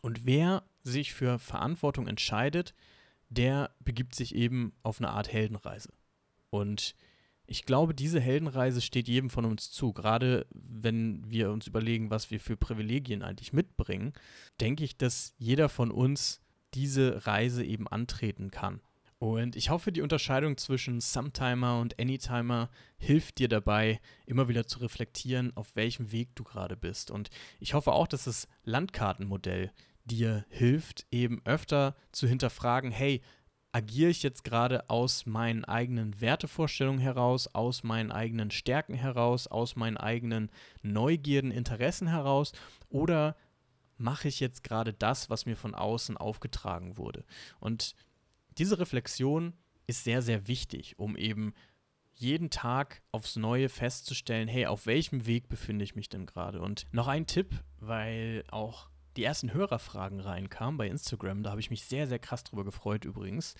Und 0.00 0.24
wer 0.24 0.62
sich 0.84 1.14
für 1.14 1.40
Verantwortung 1.40 2.06
entscheidet, 2.06 2.74
der 3.28 3.74
begibt 3.80 4.14
sich 4.14 4.36
eben 4.36 4.72
auf 4.84 5.00
eine 5.00 5.10
Art 5.10 5.32
Heldenreise. 5.32 5.92
Und 6.50 6.94
ich 7.46 7.64
glaube, 7.64 7.94
diese 7.94 8.20
Heldenreise 8.20 8.80
steht 8.80 9.08
jedem 9.08 9.30
von 9.30 9.44
uns 9.44 9.70
zu. 9.70 9.92
Gerade 9.92 10.46
wenn 10.52 11.28
wir 11.30 11.50
uns 11.50 11.66
überlegen, 11.66 12.10
was 12.10 12.30
wir 12.30 12.40
für 12.40 12.56
Privilegien 12.56 13.22
eigentlich 13.22 13.52
mitbringen, 13.52 14.12
denke 14.60 14.84
ich, 14.84 14.96
dass 14.96 15.34
jeder 15.38 15.68
von 15.68 15.90
uns 15.90 16.40
diese 16.72 17.26
Reise 17.26 17.64
eben 17.64 17.86
antreten 17.86 18.50
kann. 18.50 18.80
Und 19.18 19.56
ich 19.56 19.70
hoffe, 19.70 19.92
die 19.92 20.02
Unterscheidung 20.02 20.56
zwischen 20.56 21.00
Sometimer 21.00 21.80
und 21.80 21.98
Anytimer 21.98 22.68
hilft 22.98 23.38
dir 23.38 23.48
dabei, 23.48 24.00
immer 24.26 24.48
wieder 24.48 24.66
zu 24.66 24.80
reflektieren, 24.80 25.56
auf 25.56 25.76
welchem 25.76 26.12
Weg 26.12 26.34
du 26.34 26.44
gerade 26.44 26.76
bist. 26.76 27.10
Und 27.10 27.30
ich 27.60 27.74
hoffe 27.74 27.92
auch, 27.92 28.06
dass 28.06 28.24
das 28.24 28.48
Landkartenmodell 28.64 29.70
dir 30.04 30.44
hilft, 30.50 31.06
eben 31.10 31.40
öfter 31.44 31.96
zu 32.12 32.26
hinterfragen, 32.26 32.90
hey, 32.90 33.22
agiere 33.74 34.10
ich 34.10 34.22
jetzt 34.22 34.44
gerade 34.44 34.88
aus 34.88 35.26
meinen 35.26 35.64
eigenen 35.64 36.20
Wertevorstellungen 36.20 37.00
heraus, 37.00 37.48
aus 37.48 37.82
meinen 37.82 38.12
eigenen 38.12 38.52
Stärken 38.52 38.94
heraus, 38.94 39.48
aus 39.48 39.74
meinen 39.74 39.96
eigenen 39.96 40.48
Neugierden, 40.82 41.50
Interessen 41.50 42.06
heraus 42.06 42.52
oder 42.88 43.36
mache 43.96 44.28
ich 44.28 44.38
jetzt 44.38 44.62
gerade 44.62 44.92
das, 44.92 45.28
was 45.28 45.44
mir 45.44 45.56
von 45.56 45.74
außen 45.74 46.16
aufgetragen 46.16 46.98
wurde? 46.98 47.24
Und 47.58 47.96
diese 48.58 48.78
Reflexion 48.78 49.54
ist 49.88 50.04
sehr, 50.04 50.22
sehr 50.22 50.46
wichtig, 50.46 50.96
um 51.00 51.16
eben 51.16 51.52
jeden 52.12 52.50
Tag 52.50 53.02
aufs 53.10 53.34
Neue 53.34 53.68
festzustellen, 53.68 54.46
hey, 54.46 54.66
auf 54.66 54.86
welchem 54.86 55.26
Weg 55.26 55.48
befinde 55.48 55.84
ich 55.84 55.96
mich 55.96 56.08
denn 56.08 56.26
gerade? 56.26 56.60
Und 56.60 56.86
noch 56.92 57.08
ein 57.08 57.26
Tipp, 57.26 57.50
weil 57.80 58.44
auch 58.52 58.88
die 59.16 59.24
ersten 59.24 59.52
Hörerfragen 59.52 60.20
reinkamen 60.20 60.76
bei 60.76 60.88
Instagram, 60.88 61.42
da 61.42 61.50
habe 61.50 61.60
ich 61.60 61.70
mich 61.70 61.84
sehr, 61.84 62.06
sehr 62.06 62.18
krass 62.18 62.44
drüber 62.44 62.64
gefreut 62.64 63.04
übrigens, 63.04 63.54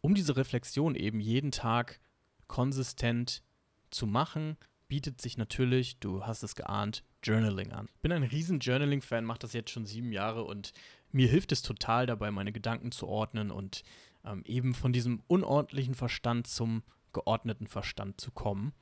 um 0.00 0.14
diese 0.14 0.36
Reflexion 0.36 0.94
eben 0.94 1.20
jeden 1.20 1.50
Tag 1.50 2.00
konsistent 2.46 3.42
zu 3.90 4.06
machen, 4.06 4.56
bietet 4.86 5.20
sich 5.20 5.36
natürlich, 5.36 5.98
du 5.98 6.24
hast 6.24 6.42
es 6.42 6.54
geahnt, 6.54 7.04
Journaling 7.22 7.72
an. 7.72 7.88
Ich 7.94 8.00
bin 8.00 8.12
ein 8.12 8.22
riesen 8.22 8.60
Journaling-Fan, 8.60 9.24
mache 9.24 9.40
das 9.40 9.52
jetzt 9.52 9.70
schon 9.70 9.86
sieben 9.86 10.12
Jahre 10.12 10.44
und 10.44 10.72
mir 11.12 11.28
hilft 11.28 11.52
es 11.52 11.62
total 11.62 12.06
dabei, 12.06 12.30
meine 12.30 12.52
Gedanken 12.52 12.92
zu 12.92 13.06
ordnen 13.06 13.50
und 13.50 13.82
ähm, 14.24 14.42
eben 14.44 14.74
von 14.74 14.92
diesem 14.92 15.22
unordentlichen 15.26 15.94
Verstand 15.94 16.46
zum 16.46 16.82
geordneten 17.12 17.66
Verstand 17.66 18.20
zu 18.20 18.30
kommen. 18.30 18.72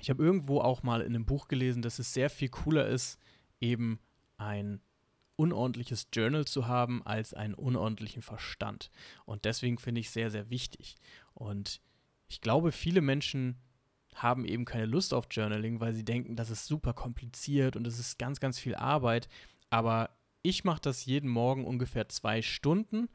Ich 0.00 0.10
habe 0.10 0.22
irgendwo 0.22 0.60
auch 0.60 0.82
mal 0.82 1.00
in 1.00 1.14
einem 1.14 1.26
Buch 1.26 1.48
gelesen, 1.48 1.82
dass 1.82 1.98
es 1.98 2.12
sehr 2.12 2.28
viel 2.28 2.48
cooler 2.48 2.86
ist, 2.86 3.18
eben 3.60 3.98
ein 4.36 4.80
unordentliches 5.36 6.08
Journal 6.12 6.46
zu 6.46 6.66
haben, 6.66 7.04
als 7.04 7.34
einen 7.34 7.54
unordentlichen 7.54 8.22
Verstand. 8.22 8.90
Und 9.24 9.44
deswegen 9.44 9.78
finde 9.78 10.00
ich 10.00 10.10
sehr, 10.10 10.30
sehr 10.30 10.50
wichtig. 10.50 10.96
Und 11.34 11.80
ich 12.28 12.40
glaube, 12.40 12.72
viele 12.72 13.00
Menschen 13.00 13.56
haben 14.14 14.44
eben 14.46 14.64
keine 14.64 14.86
Lust 14.86 15.12
auf 15.12 15.26
Journaling, 15.30 15.80
weil 15.80 15.92
sie 15.92 16.04
denken, 16.04 16.36
das 16.36 16.50
ist 16.50 16.66
super 16.66 16.94
kompliziert 16.94 17.76
und 17.76 17.86
es 17.86 17.98
ist 17.98 18.18
ganz, 18.18 18.40
ganz 18.40 18.58
viel 18.58 18.74
Arbeit. 18.74 19.28
Aber 19.68 20.10
ich 20.42 20.64
mache 20.64 20.80
das 20.80 21.04
jeden 21.04 21.28
Morgen 21.28 21.64
ungefähr 21.66 22.08
zwei 22.08 22.40
Stunden, 22.40 23.08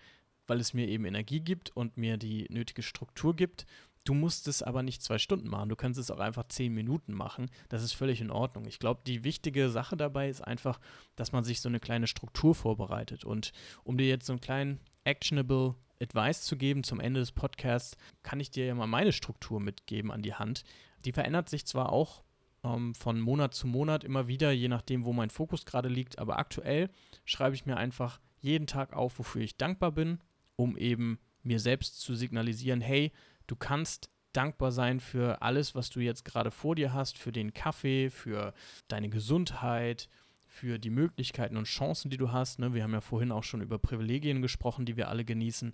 weil 0.47 0.59
es 0.59 0.73
mir 0.73 0.87
eben 0.87 1.05
Energie 1.05 1.39
gibt 1.39 1.75
und 1.75 1.97
mir 1.97 2.17
die 2.17 2.45
nötige 2.49 2.83
Struktur 2.83 3.35
gibt. 3.35 3.65
Du 4.03 4.13
musst 4.13 4.47
es 4.47 4.63
aber 4.63 4.81
nicht 4.81 5.03
zwei 5.03 5.19
Stunden 5.19 5.47
machen. 5.47 5.69
Du 5.69 5.75
kannst 5.75 5.99
es 5.99 6.09
auch 6.09 6.19
einfach 6.19 6.47
zehn 6.47 6.73
Minuten 6.73 7.13
machen. 7.13 7.51
Das 7.69 7.83
ist 7.83 7.93
völlig 7.93 8.19
in 8.19 8.31
Ordnung. 8.31 8.65
Ich 8.65 8.79
glaube, 8.79 9.01
die 9.05 9.23
wichtige 9.23 9.69
Sache 9.69 9.95
dabei 9.95 10.27
ist 10.29 10.41
einfach, 10.41 10.79
dass 11.15 11.31
man 11.31 11.43
sich 11.43 11.61
so 11.61 11.69
eine 11.69 11.79
kleine 11.79 12.07
Struktur 12.07 12.55
vorbereitet. 12.55 13.23
Und 13.23 13.51
um 13.83 13.97
dir 13.97 14.07
jetzt 14.07 14.25
so 14.25 14.33
einen 14.33 14.41
kleinen 14.41 14.79
actionable 15.03 15.75
Advice 16.01 16.41
zu 16.41 16.57
geben 16.57 16.83
zum 16.83 16.99
Ende 16.99 17.19
des 17.19 17.31
Podcasts, 17.31 17.95
kann 18.23 18.39
ich 18.39 18.49
dir 18.49 18.65
ja 18.65 18.73
mal 18.73 18.87
meine 18.87 19.11
Struktur 19.11 19.59
mitgeben 19.59 20.11
an 20.11 20.23
die 20.23 20.33
Hand. 20.33 20.63
Die 21.05 21.11
verändert 21.11 21.49
sich 21.49 21.65
zwar 21.65 21.91
auch 21.91 22.23
ähm, 22.63 22.95
von 22.95 23.19
Monat 23.19 23.53
zu 23.53 23.67
Monat 23.67 24.03
immer 24.03 24.27
wieder, 24.27 24.51
je 24.51 24.67
nachdem, 24.67 25.05
wo 25.05 25.13
mein 25.13 25.29
Fokus 25.29 25.65
gerade 25.65 25.89
liegt, 25.89 26.19
aber 26.19 26.39
aktuell 26.39 26.89
schreibe 27.25 27.55
ich 27.55 27.65
mir 27.65 27.77
einfach 27.77 28.19
jeden 28.39 28.67
Tag 28.67 28.93
auf, 28.93 29.19
wofür 29.19 29.41
ich 29.41 29.57
dankbar 29.57 29.91
bin, 29.91 30.19
um 30.55 30.75
eben 30.77 31.19
mir 31.43 31.59
selbst 31.59 31.99
zu 31.99 32.15
signalisieren, 32.15 32.81
hey, 32.81 33.11
du 33.47 33.55
kannst 33.55 34.09
dankbar 34.33 34.71
sein 34.71 34.99
für 34.99 35.41
alles, 35.41 35.75
was 35.75 35.89
du 35.89 35.99
jetzt 35.99 36.25
gerade 36.25 36.51
vor 36.51 36.75
dir 36.75 36.93
hast, 36.93 37.17
für 37.17 37.31
den 37.31 37.53
Kaffee, 37.53 38.09
für 38.09 38.53
deine 38.87 39.09
Gesundheit, 39.09 40.09
für 40.47 40.79
die 40.79 40.89
Möglichkeiten 40.89 41.57
und 41.57 41.65
Chancen, 41.65 42.09
die 42.09 42.17
du 42.17 42.31
hast. 42.31 42.59
Ne? 42.59 42.73
Wir 42.73 42.83
haben 42.83 42.93
ja 42.93 43.01
vorhin 43.01 43.31
auch 43.31 43.43
schon 43.43 43.61
über 43.61 43.79
Privilegien 43.79 44.41
gesprochen, 44.41 44.85
die 44.85 44.97
wir 44.97 45.09
alle 45.09 45.25
genießen. 45.25 45.73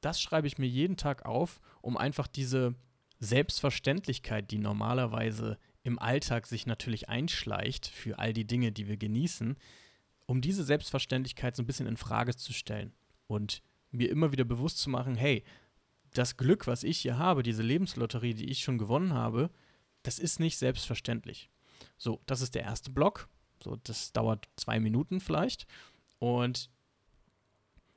Das 0.00 0.20
schreibe 0.20 0.46
ich 0.46 0.58
mir 0.58 0.66
jeden 0.66 0.96
Tag 0.96 1.26
auf, 1.26 1.60
um 1.82 1.96
einfach 1.96 2.26
diese 2.26 2.74
Selbstverständlichkeit, 3.18 4.50
die 4.50 4.58
normalerweise 4.58 5.58
im 5.82 5.98
Alltag 5.98 6.46
sich 6.46 6.66
natürlich 6.66 7.08
einschleicht 7.08 7.86
für 7.86 8.18
all 8.18 8.32
die 8.32 8.46
Dinge, 8.46 8.72
die 8.72 8.88
wir 8.88 8.96
genießen, 8.96 9.56
um 10.26 10.40
diese 10.40 10.64
Selbstverständlichkeit 10.64 11.56
so 11.56 11.62
ein 11.62 11.66
bisschen 11.66 11.86
in 11.86 11.96
Frage 11.96 12.34
zu 12.34 12.52
stellen 12.52 12.92
und 13.26 13.62
mir 13.90 14.10
immer 14.10 14.32
wieder 14.32 14.44
bewusst 14.44 14.78
zu 14.78 14.90
machen, 14.90 15.14
hey, 15.14 15.44
das 16.12 16.36
Glück, 16.36 16.66
was 16.66 16.82
ich 16.82 16.98
hier 16.98 17.18
habe, 17.18 17.42
diese 17.42 17.62
Lebenslotterie, 17.62 18.34
die 18.34 18.50
ich 18.50 18.60
schon 18.60 18.78
gewonnen 18.78 19.14
habe, 19.14 19.50
das 20.02 20.18
ist 20.18 20.40
nicht 20.40 20.58
selbstverständlich. 20.58 21.50
So, 21.96 22.20
das 22.26 22.40
ist 22.40 22.54
der 22.54 22.62
erste 22.62 22.90
Block. 22.90 23.28
So, 23.62 23.76
das 23.84 24.12
dauert 24.12 24.48
zwei 24.56 24.80
Minuten 24.80 25.20
vielleicht. 25.20 25.66
Und 26.18 26.70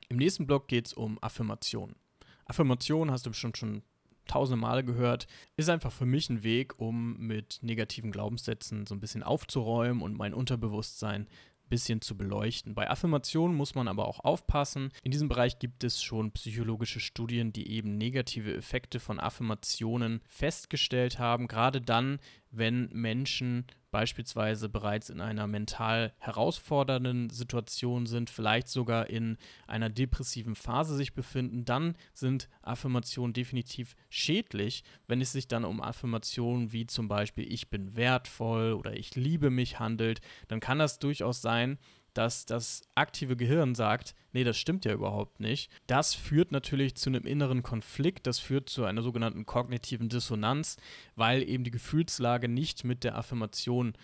im 0.08 0.18
nächsten 0.18 0.46
Block 0.46 0.68
geht 0.68 0.86
es 0.86 0.92
um 0.92 1.18
Affirmationen. 1.22 1.96
Affirmationen 2.44 3.12
hast 3.12 3.26
du 3.26 3.30
bestimmt 3.30 3.56
schon 3.56 3.82
tausende 4.26 4.60
Male 4.60 4.84
gehört, 4.84 5.26
ist 5.56 5.68
einfach 5.68 5.92
für 5.92 6.06
mich 6.06 6.30
ein 6.30 6.42
Weg, 6.42 6.78
um 6.78 7.16
mit 7.18 7.58
negativen 7.62 8.10
Glaubenssätzen 8.10 8.86
so 8.86 8.94
ein 8.94 9.00
bisschen 9.00 9.22
aufzuräumen 9.22 10.02
und 10.02 10.16
mein 10.16 10.34
Unterbewusstsein 10.34 11.28
bisschen 11.74 12.00
zu 12.00 12.16
beleuchten. 12.16 12.72
Bei 12.76 12.88
Affirmationen 12.88 13.56
muss 13.56 13.74
man 13.74 13.88
aber 13.88 14.06
auch 14.06 14.20
aufpassen. 14.20 14.92
In 15.02 15.10
diesem 15.10 15.28
Bereich 15.28 15.58
gibt 15.58 15.82
es 15.82 16.00
schon 16.00 16.30
psychologische 16.30 17.00
Studien, 17.00 17.52
die 17.52 17.68
eben 17.68 17.98
negative 17.98 18.54
Effekte 18.54 19.00
von 19.00 19.18
Affirmationen 19.18 20.20
festgestellt 20.28 21.18
haben, 21.18 21.48
gerade 21.48 21.80
dann, 21.80 22.20
wenn 22.56 22.88
Menschen 22.92 23.66
beispielsweise 23.90 24.68
bereits 24.68 25.08
in 25.08 25.20
einer 25.20 25.46
mental 25.46 26.12
herausfordernden 26.18 27.30
Situation 27.30 28.06
sind, 28.06 28.28
vielleicht 28.28 28.66
sogar 28.66 29.08
in 29.08 29.38
einer 29.68 29.88
depressiven 29.88 30.56
Phase 30.56 30.96
sich 30.96 31.14
befinden, 31.14 31.64
dann 31.64 31.94
sind 32.12 32.48
Affirmationen 32.62 33.32
definitiv 33.32 33.94
schädlich, 34.08 34.82
wenn 35.06 35.20
es 35.20 35.30
sich 35.30 35.46
dann 35.46 35.64
um 35.64 35.80
Affirmationen 35.80 36.72
wie 36.72 36.88
zum 36.88 37.06
Beispiel 37.06 37.50
ich 37.52 37.70
bin 37.70 37.94
wertvoll 37.94 38.72
oder 38.72 38.94
ich 38.94 39.14
liebe 39.14 39.50
mich 39.50 39.78
handelt, 39.78 40.20
dann 40.48 40.58
kann 40.58 40.80
das 40.80 40.98
durchaus 40.98 41.40
sein, 41.40 41.78
dass 42.14 42.46
das 42.46 42.82
aktive 42.94 43.36
Gehirn 43.36 43.74
sagt, 43.74 44.14
nee, 44.32 44.44
das 44.44 44.56
stimmt 44.56 44.84
ja 44.84 44.92
überhaupt 44.92 45.40
nicht. 45.40 45.70
Das 45.86 46.14
führt 46.14 46.52
natürlich 46.52 46.94
zu 46.94 47.10
einem 47.10 47.26
inneren 47.26 47.62
Konflikt, 47.62 48.26
das 48.26 48.38
führt 48.38 48.68
zu 48.68 48.84
einer 48.84 49.02
sogenannten 49.02 49.46
kognitiven 49.46 50.08
Dissonanz, 50.08 50.76
weil 51.16 51.42
eben 51.48 51.64
die 51.64 51.70
Gefühlslage 51.70 52.48
nicht 52.48 52.84
mit 52.84 53.04
der 53.04 53.16
Affirmation 53.16 53.94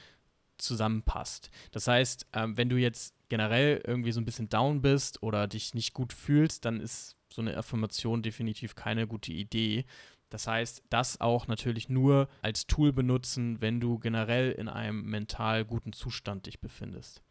zusammenpasst. 0.59 1.51
Das 1.73 1.89
heißt, 1.89 2.27
ähm, 2.35 2.57
wenn 2.57 2.69
du 2.69 2.77
jetzt 2.77 3.15
generell 3.29 3.81
irgendwie 3.87 4.13
so 4.13 4.21
ein 4.21 4.25
bisschen 4.25 4.49
down 4.49 4.83
bist 4.83 5.23
oder 5.23 5.47
dich 5.49 5.75
nicht 5.75 5.95
gut 5.95 6.13
fühlst, 6.13 6.65
dann 6.65 6.81
ist 6.81 7.17
so 7.33 7.41
eine 7.41 7.57
Affirmation 7.57 8.23
definitiv 8.23 8.75
keine 8.75 9.07
gute 9.07 9.33
Idee. 9.33 9.85
Das 10.29 10.47
heißt, 10.47 10.85
das 10.91 11.21
auch 11.21 11.49
natürlich 11.49 11.89
nur 11.89 12.29
als 12.43 12.67
Tool 12.67 12.93
benutzen, 12.93 13.61
wenn 13.61 13.81
du 13.81 13.99
generell 13.99 14.53
in 14.53 14.69
einem 14.69 15.03
mental 15.03 15.65
guten 15.65 15.93
Zustand 15.93 16.47
dich 16.47 16.61
befindest. 16.61 17.23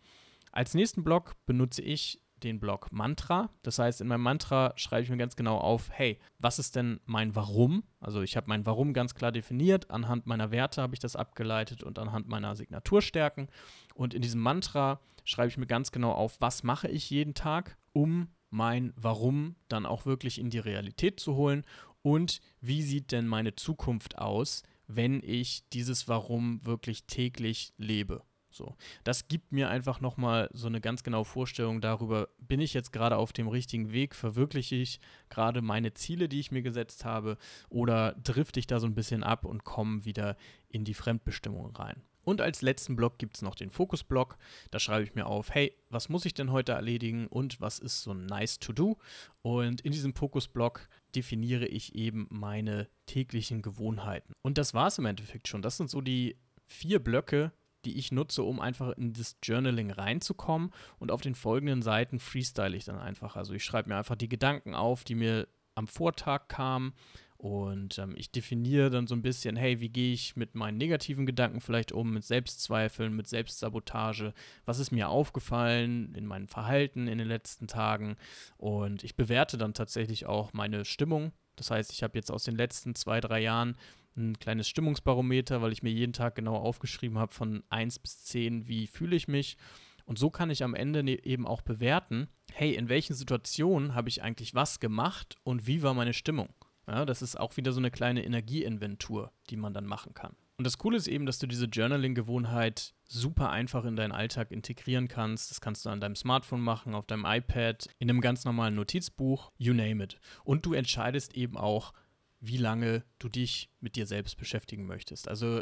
Als 0.52 0.74
nächsten 0.74 1.04
Block 1.04 1.34
benutze 1.46 1.82
ich 1.82 2.22
den 2.44 2.60
Block 2.60 2.92
Mantra. 2.92 3.50
Das 3.64 3.80
heißt, 3.80 4.02
in 4.02 4.08
meinem 4.08 4.22
Mantra 4.22 4.74
schreibe 4.76 5.04
ich 5.04 5.10
mir 5.10 5.18
ganz 5.18 5.36
genau 5.36 5.58
auf, 5.58 5.90
hey, 5.92 6.20
was 6.40 6.60
ist 6.60 6.76
denn 6.76 7.00
mein 7.06 7.36
Warum? 7.36 7.84
Also 8.00 8.22
ich 8.22 8.38
habe 8.38 8.48
mein 8.48 8.66
Warum 8.66 8.94
ganz 8.94 9.14
klar 9.14 9.32
definiert, 9.32 9.92
anhand 9.92 10.26
meiner 10.26 10.52
Werte 10.52 10.82
habe 10.82 10.96
ich 10.96 11.00
das 11.00 11.16
abgeleitet 11.16 11.84
und 11.84 12.00
anhand 12.00 12.28
meiner 12.28 12.56
Signaturstärken. 12.56 13.50
Und 13.94 14.14
in 14.14 14.22
diesem 14.22 14.42
Mantra 14.42 15.00
schreibe 15.26 15.50
ich 15.50 15.58
mir 15.58 15.68
ganz 15.68 15.92
genau 15.92 16.12
auf, 16.12 16.40
was 16.40 16.64
mache 16.64 16.88
ich 16.88 17.10
jeden 17.10 17.34
Tag, 17.34 17.78
um 17.94 18.30
mein 18.50 18.94
Warum 18.96 19.56
dann 19.68 19.86
auch 19.86 20.06
wirklich 20.06 20.40
in 20.40 20.50
die 20.50 20.60
Realität 20.60 21.20
zu 21.20 21.36
holen 21.36 21.64
und 22.02 22.42
wie 22.62 22.82
sieht 22.82 23.12
denn 23.12 23.28
meine 23.28 23.56
Zukunft 23.56 24.18
aus, 24.18 24.64
wenn 24.88 25.22
ich 25.24 25.68
dieses 25.70 26.08
Warum 26.08 26.66
wirklich 26.66 27.06
täglich 27.06 27.74
lebe. 27.78 28.24
So, 28.52 28.76
das 29.04 29.28
gibt 29.28 29.52
mir 29.52 29.70
einfach 29.70 30.02
nochmal 30.02 30.50
so 30.54 30.68
eine 30.68 30.82
ganz 30.82 31.04
genaue 31.04 31.26
Vorstellung 31.26 31.82
darüber, 31.82 32.30
bin 32.40 32.60
ich 32.60 32.74
jetzt 32.74 32.92
gerade 32.92 33.18
auf 33.18 33.32
dem 33.32 33.48
richtigen 33.48 33.92
Weg, 33.92 34.16
verwirkliche 34.16 34.76
ich 34.76 35.00
gerade 35.30 35.62
meine 35.62 35.94
Ziele, 35.94 36.28
die 36.28 36.40
ich 36.40 36.52
mir 36.52 36.64
gesetzt 36.64 37.06
habe, 37.06 37.38
oder 37.70 38.14
drifte 38.24 38.60
ich 38.60 38.68
da 38.68 38.80
so 38.80 38.88
ein 38.88 38.96
bisschen 38.96 39.24
ab 39.24 39.46
und 39.46 39.64
komme 39.64 40.04
wieder 40.06 40.36
in 40.68 40.84
die 40.84 40.96
Fremdbestimmung 40.96 41.76
rein. 41.76 42.02
Und 42.24 42.42
als 42.42 42.62
letzten 42.62 42.96
Block 42.96 43.18
gibt 43.18 43.38
es 43.38 43.42
noch 43.42 43.56
den 43.56 43.72
Fokusblock. 43.72 44.38
Da 44.70 44.80
schreibe 44.80 45.04
ich 45.04 45.16
mir 45.16 45.26
auf, 45.26 45.50
hey, 45.52 45.76
was 45.90 46.10
muss 46.10 46.26
ich 46.26 46.36
denn 46.36 46.52
heute 46.52 46.74
erledigen 46.74 47.26
und 47.28 47.60
was 47.60 47.80
ist 47.80 48.04
so 48.04 48.14
nice 48.14 48.60
to 48.60 48.72
do? 48.72 48.98
Und 49.42 49.82
in 49.82 49.92
diesem 49.92 50.14
Fokusblock 50.14 50.90
definiere 51.16 51.66
ich 51.66 51.96
eben 51.96 52.28
meine 52.30 52.88
täglichen 53.08 53.64
Gewohnheiten. 53.64 54.34
Und 54.44 54.60
das 54.60 54.76
war 54.76 54.88
es 54.88 55.00
im 55.00 55.06
Endeffekt 55.06 55.48
schon. 55.48 55.64
Das 55.64 55.78
sind 55.78 55.90
so 55.90 56.02
die 56.02 56.38
vier 56.68 57.00
Blöcke, 57.00 57.52
die 57.86 57.98
ich 57.98 58.12
nutze, 58.12 58.44
um 58.44 58.60
einfach 58.60 58.92
in 58.98 59.14
das 59.14 59.38
Journaling 59.44 59.92
reinzukommen. 59.92 60.72
Und 61.00 61.12
auf 61.12 61.22
den 61.22 61.36
folgenden 61.36 61.82
Seiten 61.82 62.20
freestyle 62.20 62.76
ich 62.76 62.86
dann 62.86 63.00
einfach. 63.00 63.36
Also 63.36 63.54
ich 63.54 63.64
schreibe 63.64 63.90
mir 63.90 63.98
einfach 63.98 64.16
die 64.16 64.30
Gedanken 64.30 64.74
auf, 64.74 65.04
die 65.04 65.16
mir 65.16 65.48
am 65.76 65.88
Vortag 65.88 66.48
kamen. 66.48 66.94
Und 67.38 67.98
ähm, 68.00 68.16
ich 68.18 68.32
definiere 68.32 68.90
dann 68.90 69.08
so 69.08 69.16
ein 69.16 69.22
bisschen, 69.22 69.56
hey, 69.56 69.80
wie 69.80 69.88
gehe 69.88 70.12
ich 70.12 70.36
mit 70.36 70.56
meinen 70.56 70.78
negativen 70.78 71.26
Gedanken 71.26 71.62
vielleicht 71.62 71.94
um, 71.94 72.12
mit 72.12 72.26
Selbstzweifeln, 72.26 73.16
mit 73.16 73.30
Selbstsabotage, 73.30 74.34
was 74.66 74.80
ist 74.80 74.92
mir 74.92 75.08
aufgefallen 75.08 76.14
in 76.16 76.26
meinem 76.26 76.50
Verhalten 76.50 77.08
in 77.08 77.18
den 77.18 77.30
letzten 77.30 77.68
Tagen. 77.68 78.18
Und 78.58 79.06
ich 79.06 79.16
bewerte 79.16 79.58
dann 79.58 79.74
tatsächlich 79.74 80.26
auch 80.26 80.52
meine 80.52 80.84
Stimmung. 80.84 81.32
Das 81.56 81.72
heißt, 81.72 81.94
ich 81.94 82.04
habe 82.04 82.18
jetzt 82.18 82.30
aus 82.30 82.44
den 82.44 82.58
letzten 82.58 82.94
zwei, 82.94 83.22
drei 83.22 83.40
Jahren 83.40 83.78
ein 84.20 84.38
kleines 84.38 84.70
Stimmungsbarometer, 84.70 85.62
weil 85.62 85.72
ich 85.72 85.84
mir 85.84 85.92
jeden 85.92 86.14
Tag 86.14 86.36
genau 86.36 86.56
aufgeschrieben 86.56 87.18
habe 87.18 87.34
von 87.34 87.64
1 87.70 88.00
bis 88.00 88.24
10, 88.26 88.68
wie 88.68 88.88
fühle 88.88 89.16
ich 89.16 89.28
mich. 89.28 89.58
Und 90.06 90.18
so 90.20 90.30
kann 90.30 90.50
ich 90.50 90.64
am 90.64 90.74
Ende 90.76 91.04
ne, 91.04 91.24
eben 91.24 91.48
auch 91.48 91.62
bewerten, 91.62 92.28
hey, 92.52 92.74
in 92.74 92.90
welchen 92.90 93.14
Situationen 93.14 93.94
habe 93.94 94.10
ich 94.10 94.24
eigentlich 94.24 94.56
was 94.56 94.80
gemacht 94.80 95.36
und 95.44 95.68
wie 95.68 95.84
war 95.84 95.94
meine 95.94 96.14
Stimmung. 96.14 96.50
Ja, 96.88 97.06
das 97.06 97.22
ist 97.22 97.40
auch 97.40 97.58
wieder 97.58 97.72
so 97.72 97.80
eine 97.80 97.92
kleine 97.92 98.26
Energieinventur, 98.26 99.32
die 99.50 99.58
man 99.58 99.74
dann 99.74 99.86
machen 99.86 100.16
kann. 100.16 100.36
Und 100.58 100.66
das 100.66 100.78
Coole 100.78 100.98
ist 100.98 101.08
eben, 101.08 101.26
dass 101.26 101.40
du 101.40 101.48
diese 101.48 101.68
Journaling-Gewohnheit 101.68 102.94
super 103.08 103.50
einfach 103.50 103.86
in 103.86 103.96
deinen 103.96 104.12
Alltag 104.12 104.52
integrieren 104.52 105.08
kannst. 105.08 105.52
Das 105.52 105.62
kannst 105.62 105.86
du 105.86 105.90
an 105.90 106.02
deinem 106.02 106.18
Smartphone 106.18 106.60
machen, 106.60 106.96
auf 106.96 107.06
deinem 107.06 107.26
iPad, 107.26 107.88
in 108.00 108.10
einem 108.10 108.20
ganz 108.20 108.44
normalen 108.44 108.76
Notizbuch, 108.76 109.52
you 109.58 109.74
name 109.74 110.04
it. 110.04 110.20
Und 110.44 110.66
du 110.66 110.74
entscheidest 110.74 111.38
eben 111.38 111.56
auch, 111.56 111.94
wie 112.40 112.58
lange 112.58 113.04
du 113.20 113.30
dich 113.30 113.70
mit 113.80 113.96
dir 113.96 114.06
selbst 114.06 114.38
beschäftigen 114.38 114.86
möchtest. 114.86 115.28
Also 115.28 115.62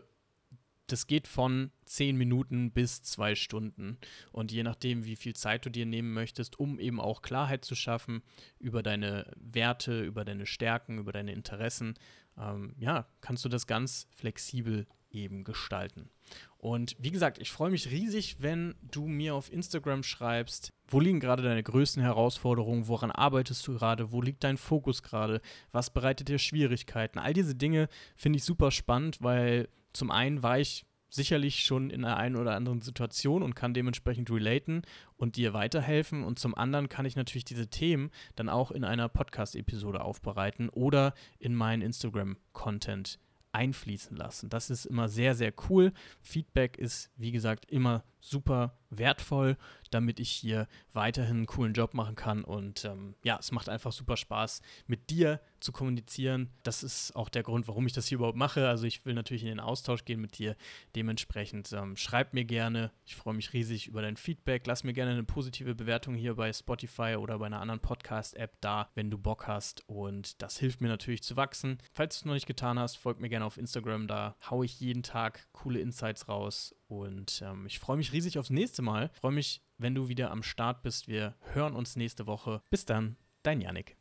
das 0.88 1.06
geht 1.06 1.28
von 1.28 1.72
zehn 1.86 2.16
Minuten 2.18 2.72
bis 2.72 3.04
zwei 3.04 3.36
Stunden. 3.36 3.98
Und 4.32 4.52
je 4.52 4.64
nachdem, 4.64 5.06
wie 5.06 5.18
viel 5.18 5.36
Zeit 5.36 5.66
du 5.66 5.70
dir 5.70 5.86
nehmen 5.86 6.14
möchtest, 6.14 6.60
um 6.60 6.80
eben 6.80 7.00
auch 7.00 7.22
Klarheit 7.22 7.66
zu 7.66 7.76
schaffen 7.76 8.24
über 8.58 8.82
deine 8.84 9.32
Werte, 9.36 10.04
über 10.04 10.24
deine 10.24 10.46
Stärken, 10.46 10.98
über 10.98 11.12
deine 11.12 11.34
Interessen, 11.34 11.96
ähm, 12.38 12.74
ja, 12.80 13.08
kannst 13.22 13.44
du 13.44 13.50
das 13.50 13.68
ganz 13.68 14.08
flexibel 14.16 14.88
eben 15.12 15.44
gestalten. 15.44 16.10
Und 16.58 16.96
wie 17.00 17.12
gesagt, 17.12 17.40
ich 17.40 17.52
freue 17.52 17.72
mich 17.72 17.92
riesig, 17.92 18.38
wenn 18.40 18.76
du 18.82 19.08
mir 19.08 19.36
auf 19.36 19.52
Instagram 19.52 20.04
schreibst, 20.04 20.74
wo 20.88 21.00
liegen 21.00 21.20
gerade 21.20 21.44
deine 21.44 21.64
größten 21.64 22.02
Herausforderungen? 22.02 22.88
Woran 22.88 23.12
arbeitest 23.12 23.68
du 23.68 23.74
gerade? 23.74 24.12
Wo 24.12 24.22
liegt 24.22 24.44
dein 24.44 24.58
Fokus 24.58 25.04
gerade? 25.04 25.42
Was 25.72 25.90
bereitet 25.90 26.30
dir 26.30 26.40
Schwierigkeiten? 26.40 27.20
All 27.20 27.34
diese 27.34 27.56
Dinge 27.56 27.90
finde 28.16 28.38
ich 28.38 28.44
super 28.44 28.72
spannend, 28.72 29.18
weil 29.22 29.68
zum 29.94 30.12
einen 30.12 30.44
war 30.44 30.60
ich 30.60 30.86
sicherlich 31.10 31.64
schon 31.64 31.90
in 31.90 32.04
einer 32.04 32.18
einen 32.18 32.36
oder 32.36 32.56
anderen 32.56 32.82
Situation 32.82 33.42
und 33.44 33.56
kann 33.56 33.74
dementsprechend 33.74 34.30
relaten 34.30 34.82
und 35.16 35.36
dir 35.36 35.54
weiterhelfen. 35.54 36.24
Und 36.24 36.40
zum 36.40 36.56
anderen 36.56 36.90
kann 36.90 37.06
ich 37.06 37.16
natürlich 37.16 37.46
diese 37.46 37.68
Themen 37.68 38.12
dann 38.36 38.50
auch 38.50 38.72
in 38.72 38.84
einer 38.84 39.10
Podcast-Episode 39.10 40.02
aufbereiten 40.02 40.70
oder 40.70 41.14
in 41.40 41.56
meinen 41.56 41.82
Instagram-Content 41.82 43.20
einfließen 43.54 44.16
lassen. 44.16 44.50
Das 44.50 44.70
ist 44.70 44.86
immer 44.86 45.08
sehr, 45.08 45.34
sehr 45.34 45.54
cool. 45.70 45.92
Feedback 46.22 46.78
ist, 46.78 47.10
wie 47.16 47.32
gesagt, 47.32 47.66
immer 47.72 48.04
super 48.20 48.78
wertvoll, 48.90 49.58
damit 49.92 50.20
ich 50.20 50.32
hier 50.32 50.68
weiterhin 50.94 51.38
einen 51.38 51.46
coolen 51.46 51.74
Job 51.74 51.94
machen 51.94 52.16
kann. 52.16 52.44
Und 52.44 52.86
ähm, 52.86 53.16
ja, 53.24 53.38
es 53.40 53.52
macht 53.52 53.70
einfach 53.70 53.92
super 53.92 54.18
Spaß, 54.18 54.62
mit 54.88 55.10
dir 55.10 55.40
zu 55.60 55.72
kommunizieren. 55.72 56.52
Das 56.64 56.84
ist 56.84 57.16
auch 57.16 57.30
der 57.30 57.44
Grund, 57.44 57.68
warum 57.68 57.88
ich 57.88 57.94
das 57.94 58.08
hier 58.08 58.18
überhaupt 58.18 58.38
mache. 58.38 58.68
Also 58.68 58.86
ich 58.86 59.06
will 59.06 59.14
natürlich 59.14 59.44
in 59.44 59.50
den 59.50 59.60
Austausch 59.60 60.06
gehen 60.06 60.22
mit 60.22 60.38
dir. 60.38 60.56
Dementsprechend 60.96 61.72
ähm, 61.74 61.96
schreib 61.96 62.34
mir 62.34 62.46
gerne. 62.46 62.92
Ich 63.06 63.16
freue 63.16 63.34
mich 63.34 63.54
riesig 63.54 63.88
über 63.88 64.02
dein 64.02 64.18
Feedback. 64.18 64.68
Lass 64.68 64.84
mir 64.84 64.94
gerne 64.94 65.12
eine 65.12 65.24
positive 65.24 65.76
Bewertung 65.76 66.16
hier 66.16 66.36
bei 66.36 66.52
Spotify 66.54 67.16
oder 67.18 67.40
bei 67.40 67.48
einer 67.48 67.62
anderen 67.62 67.80
Podcast-App 67.80 68.58
da, 68.62 68.90
wenn 68.96 69.10
du 69.10 69.18
Bock 69.18 69.48
hast. 69.48 69.88
Und 69.88 70.42
das 70.42 70.58
hilft 70.58 70.82
mir 70.82 70.90
natürlich 70.90 71.24
zu 71.24 71.36
wachsen. 71.36 71.80
Falls 71.94 72.16
du 72.16 72.22
es 72.22 72.26
noch 72.26 72.34
nicht 72.34 72.48
getan 72.48 72.80
hast, 72.80 72.98
folg 72.98 73.20
mir 73.20 73.30
gerne 73.30 73.46
auf 73.46 73.58
Instagram. 73.58 74.08
Da 74.08 74.36
haue 74.50 74.66
ich 74.66 74.80
jeden 74.80 75.04
Tag 75.04 75.48
coole 75.54 75.80
Insights 75.80 76.28
raus 76.28 76.77
und 76.88 77.42
ähm, 77.46 77.66
ich 77.66 77.80
freue 77.80 77.98
mich 77.98 78.12
riesig 78.12 78.38
aufs 78.40 78.50
nächste 78.50 78.82
Mal. 78.82 79.10
Freue 79.14 79.32
mich, 79.32 79.62
wenn 79.78 79.96
du 79.96 80.10
wieder 80.10 80.32
am 80.32 80.44
Start 80.44 80.82
bist. 80.82 81.08
Wir 81.08 81.36
hören 81.54 81.76
uns 81.76 81.96
nächste 81.96 82.28
Woche. 82.28 82.62
Bis 82.70 82.86
dann, 82.86 83.16
dein 83.44 83.62
Yannick. 83.62 83.96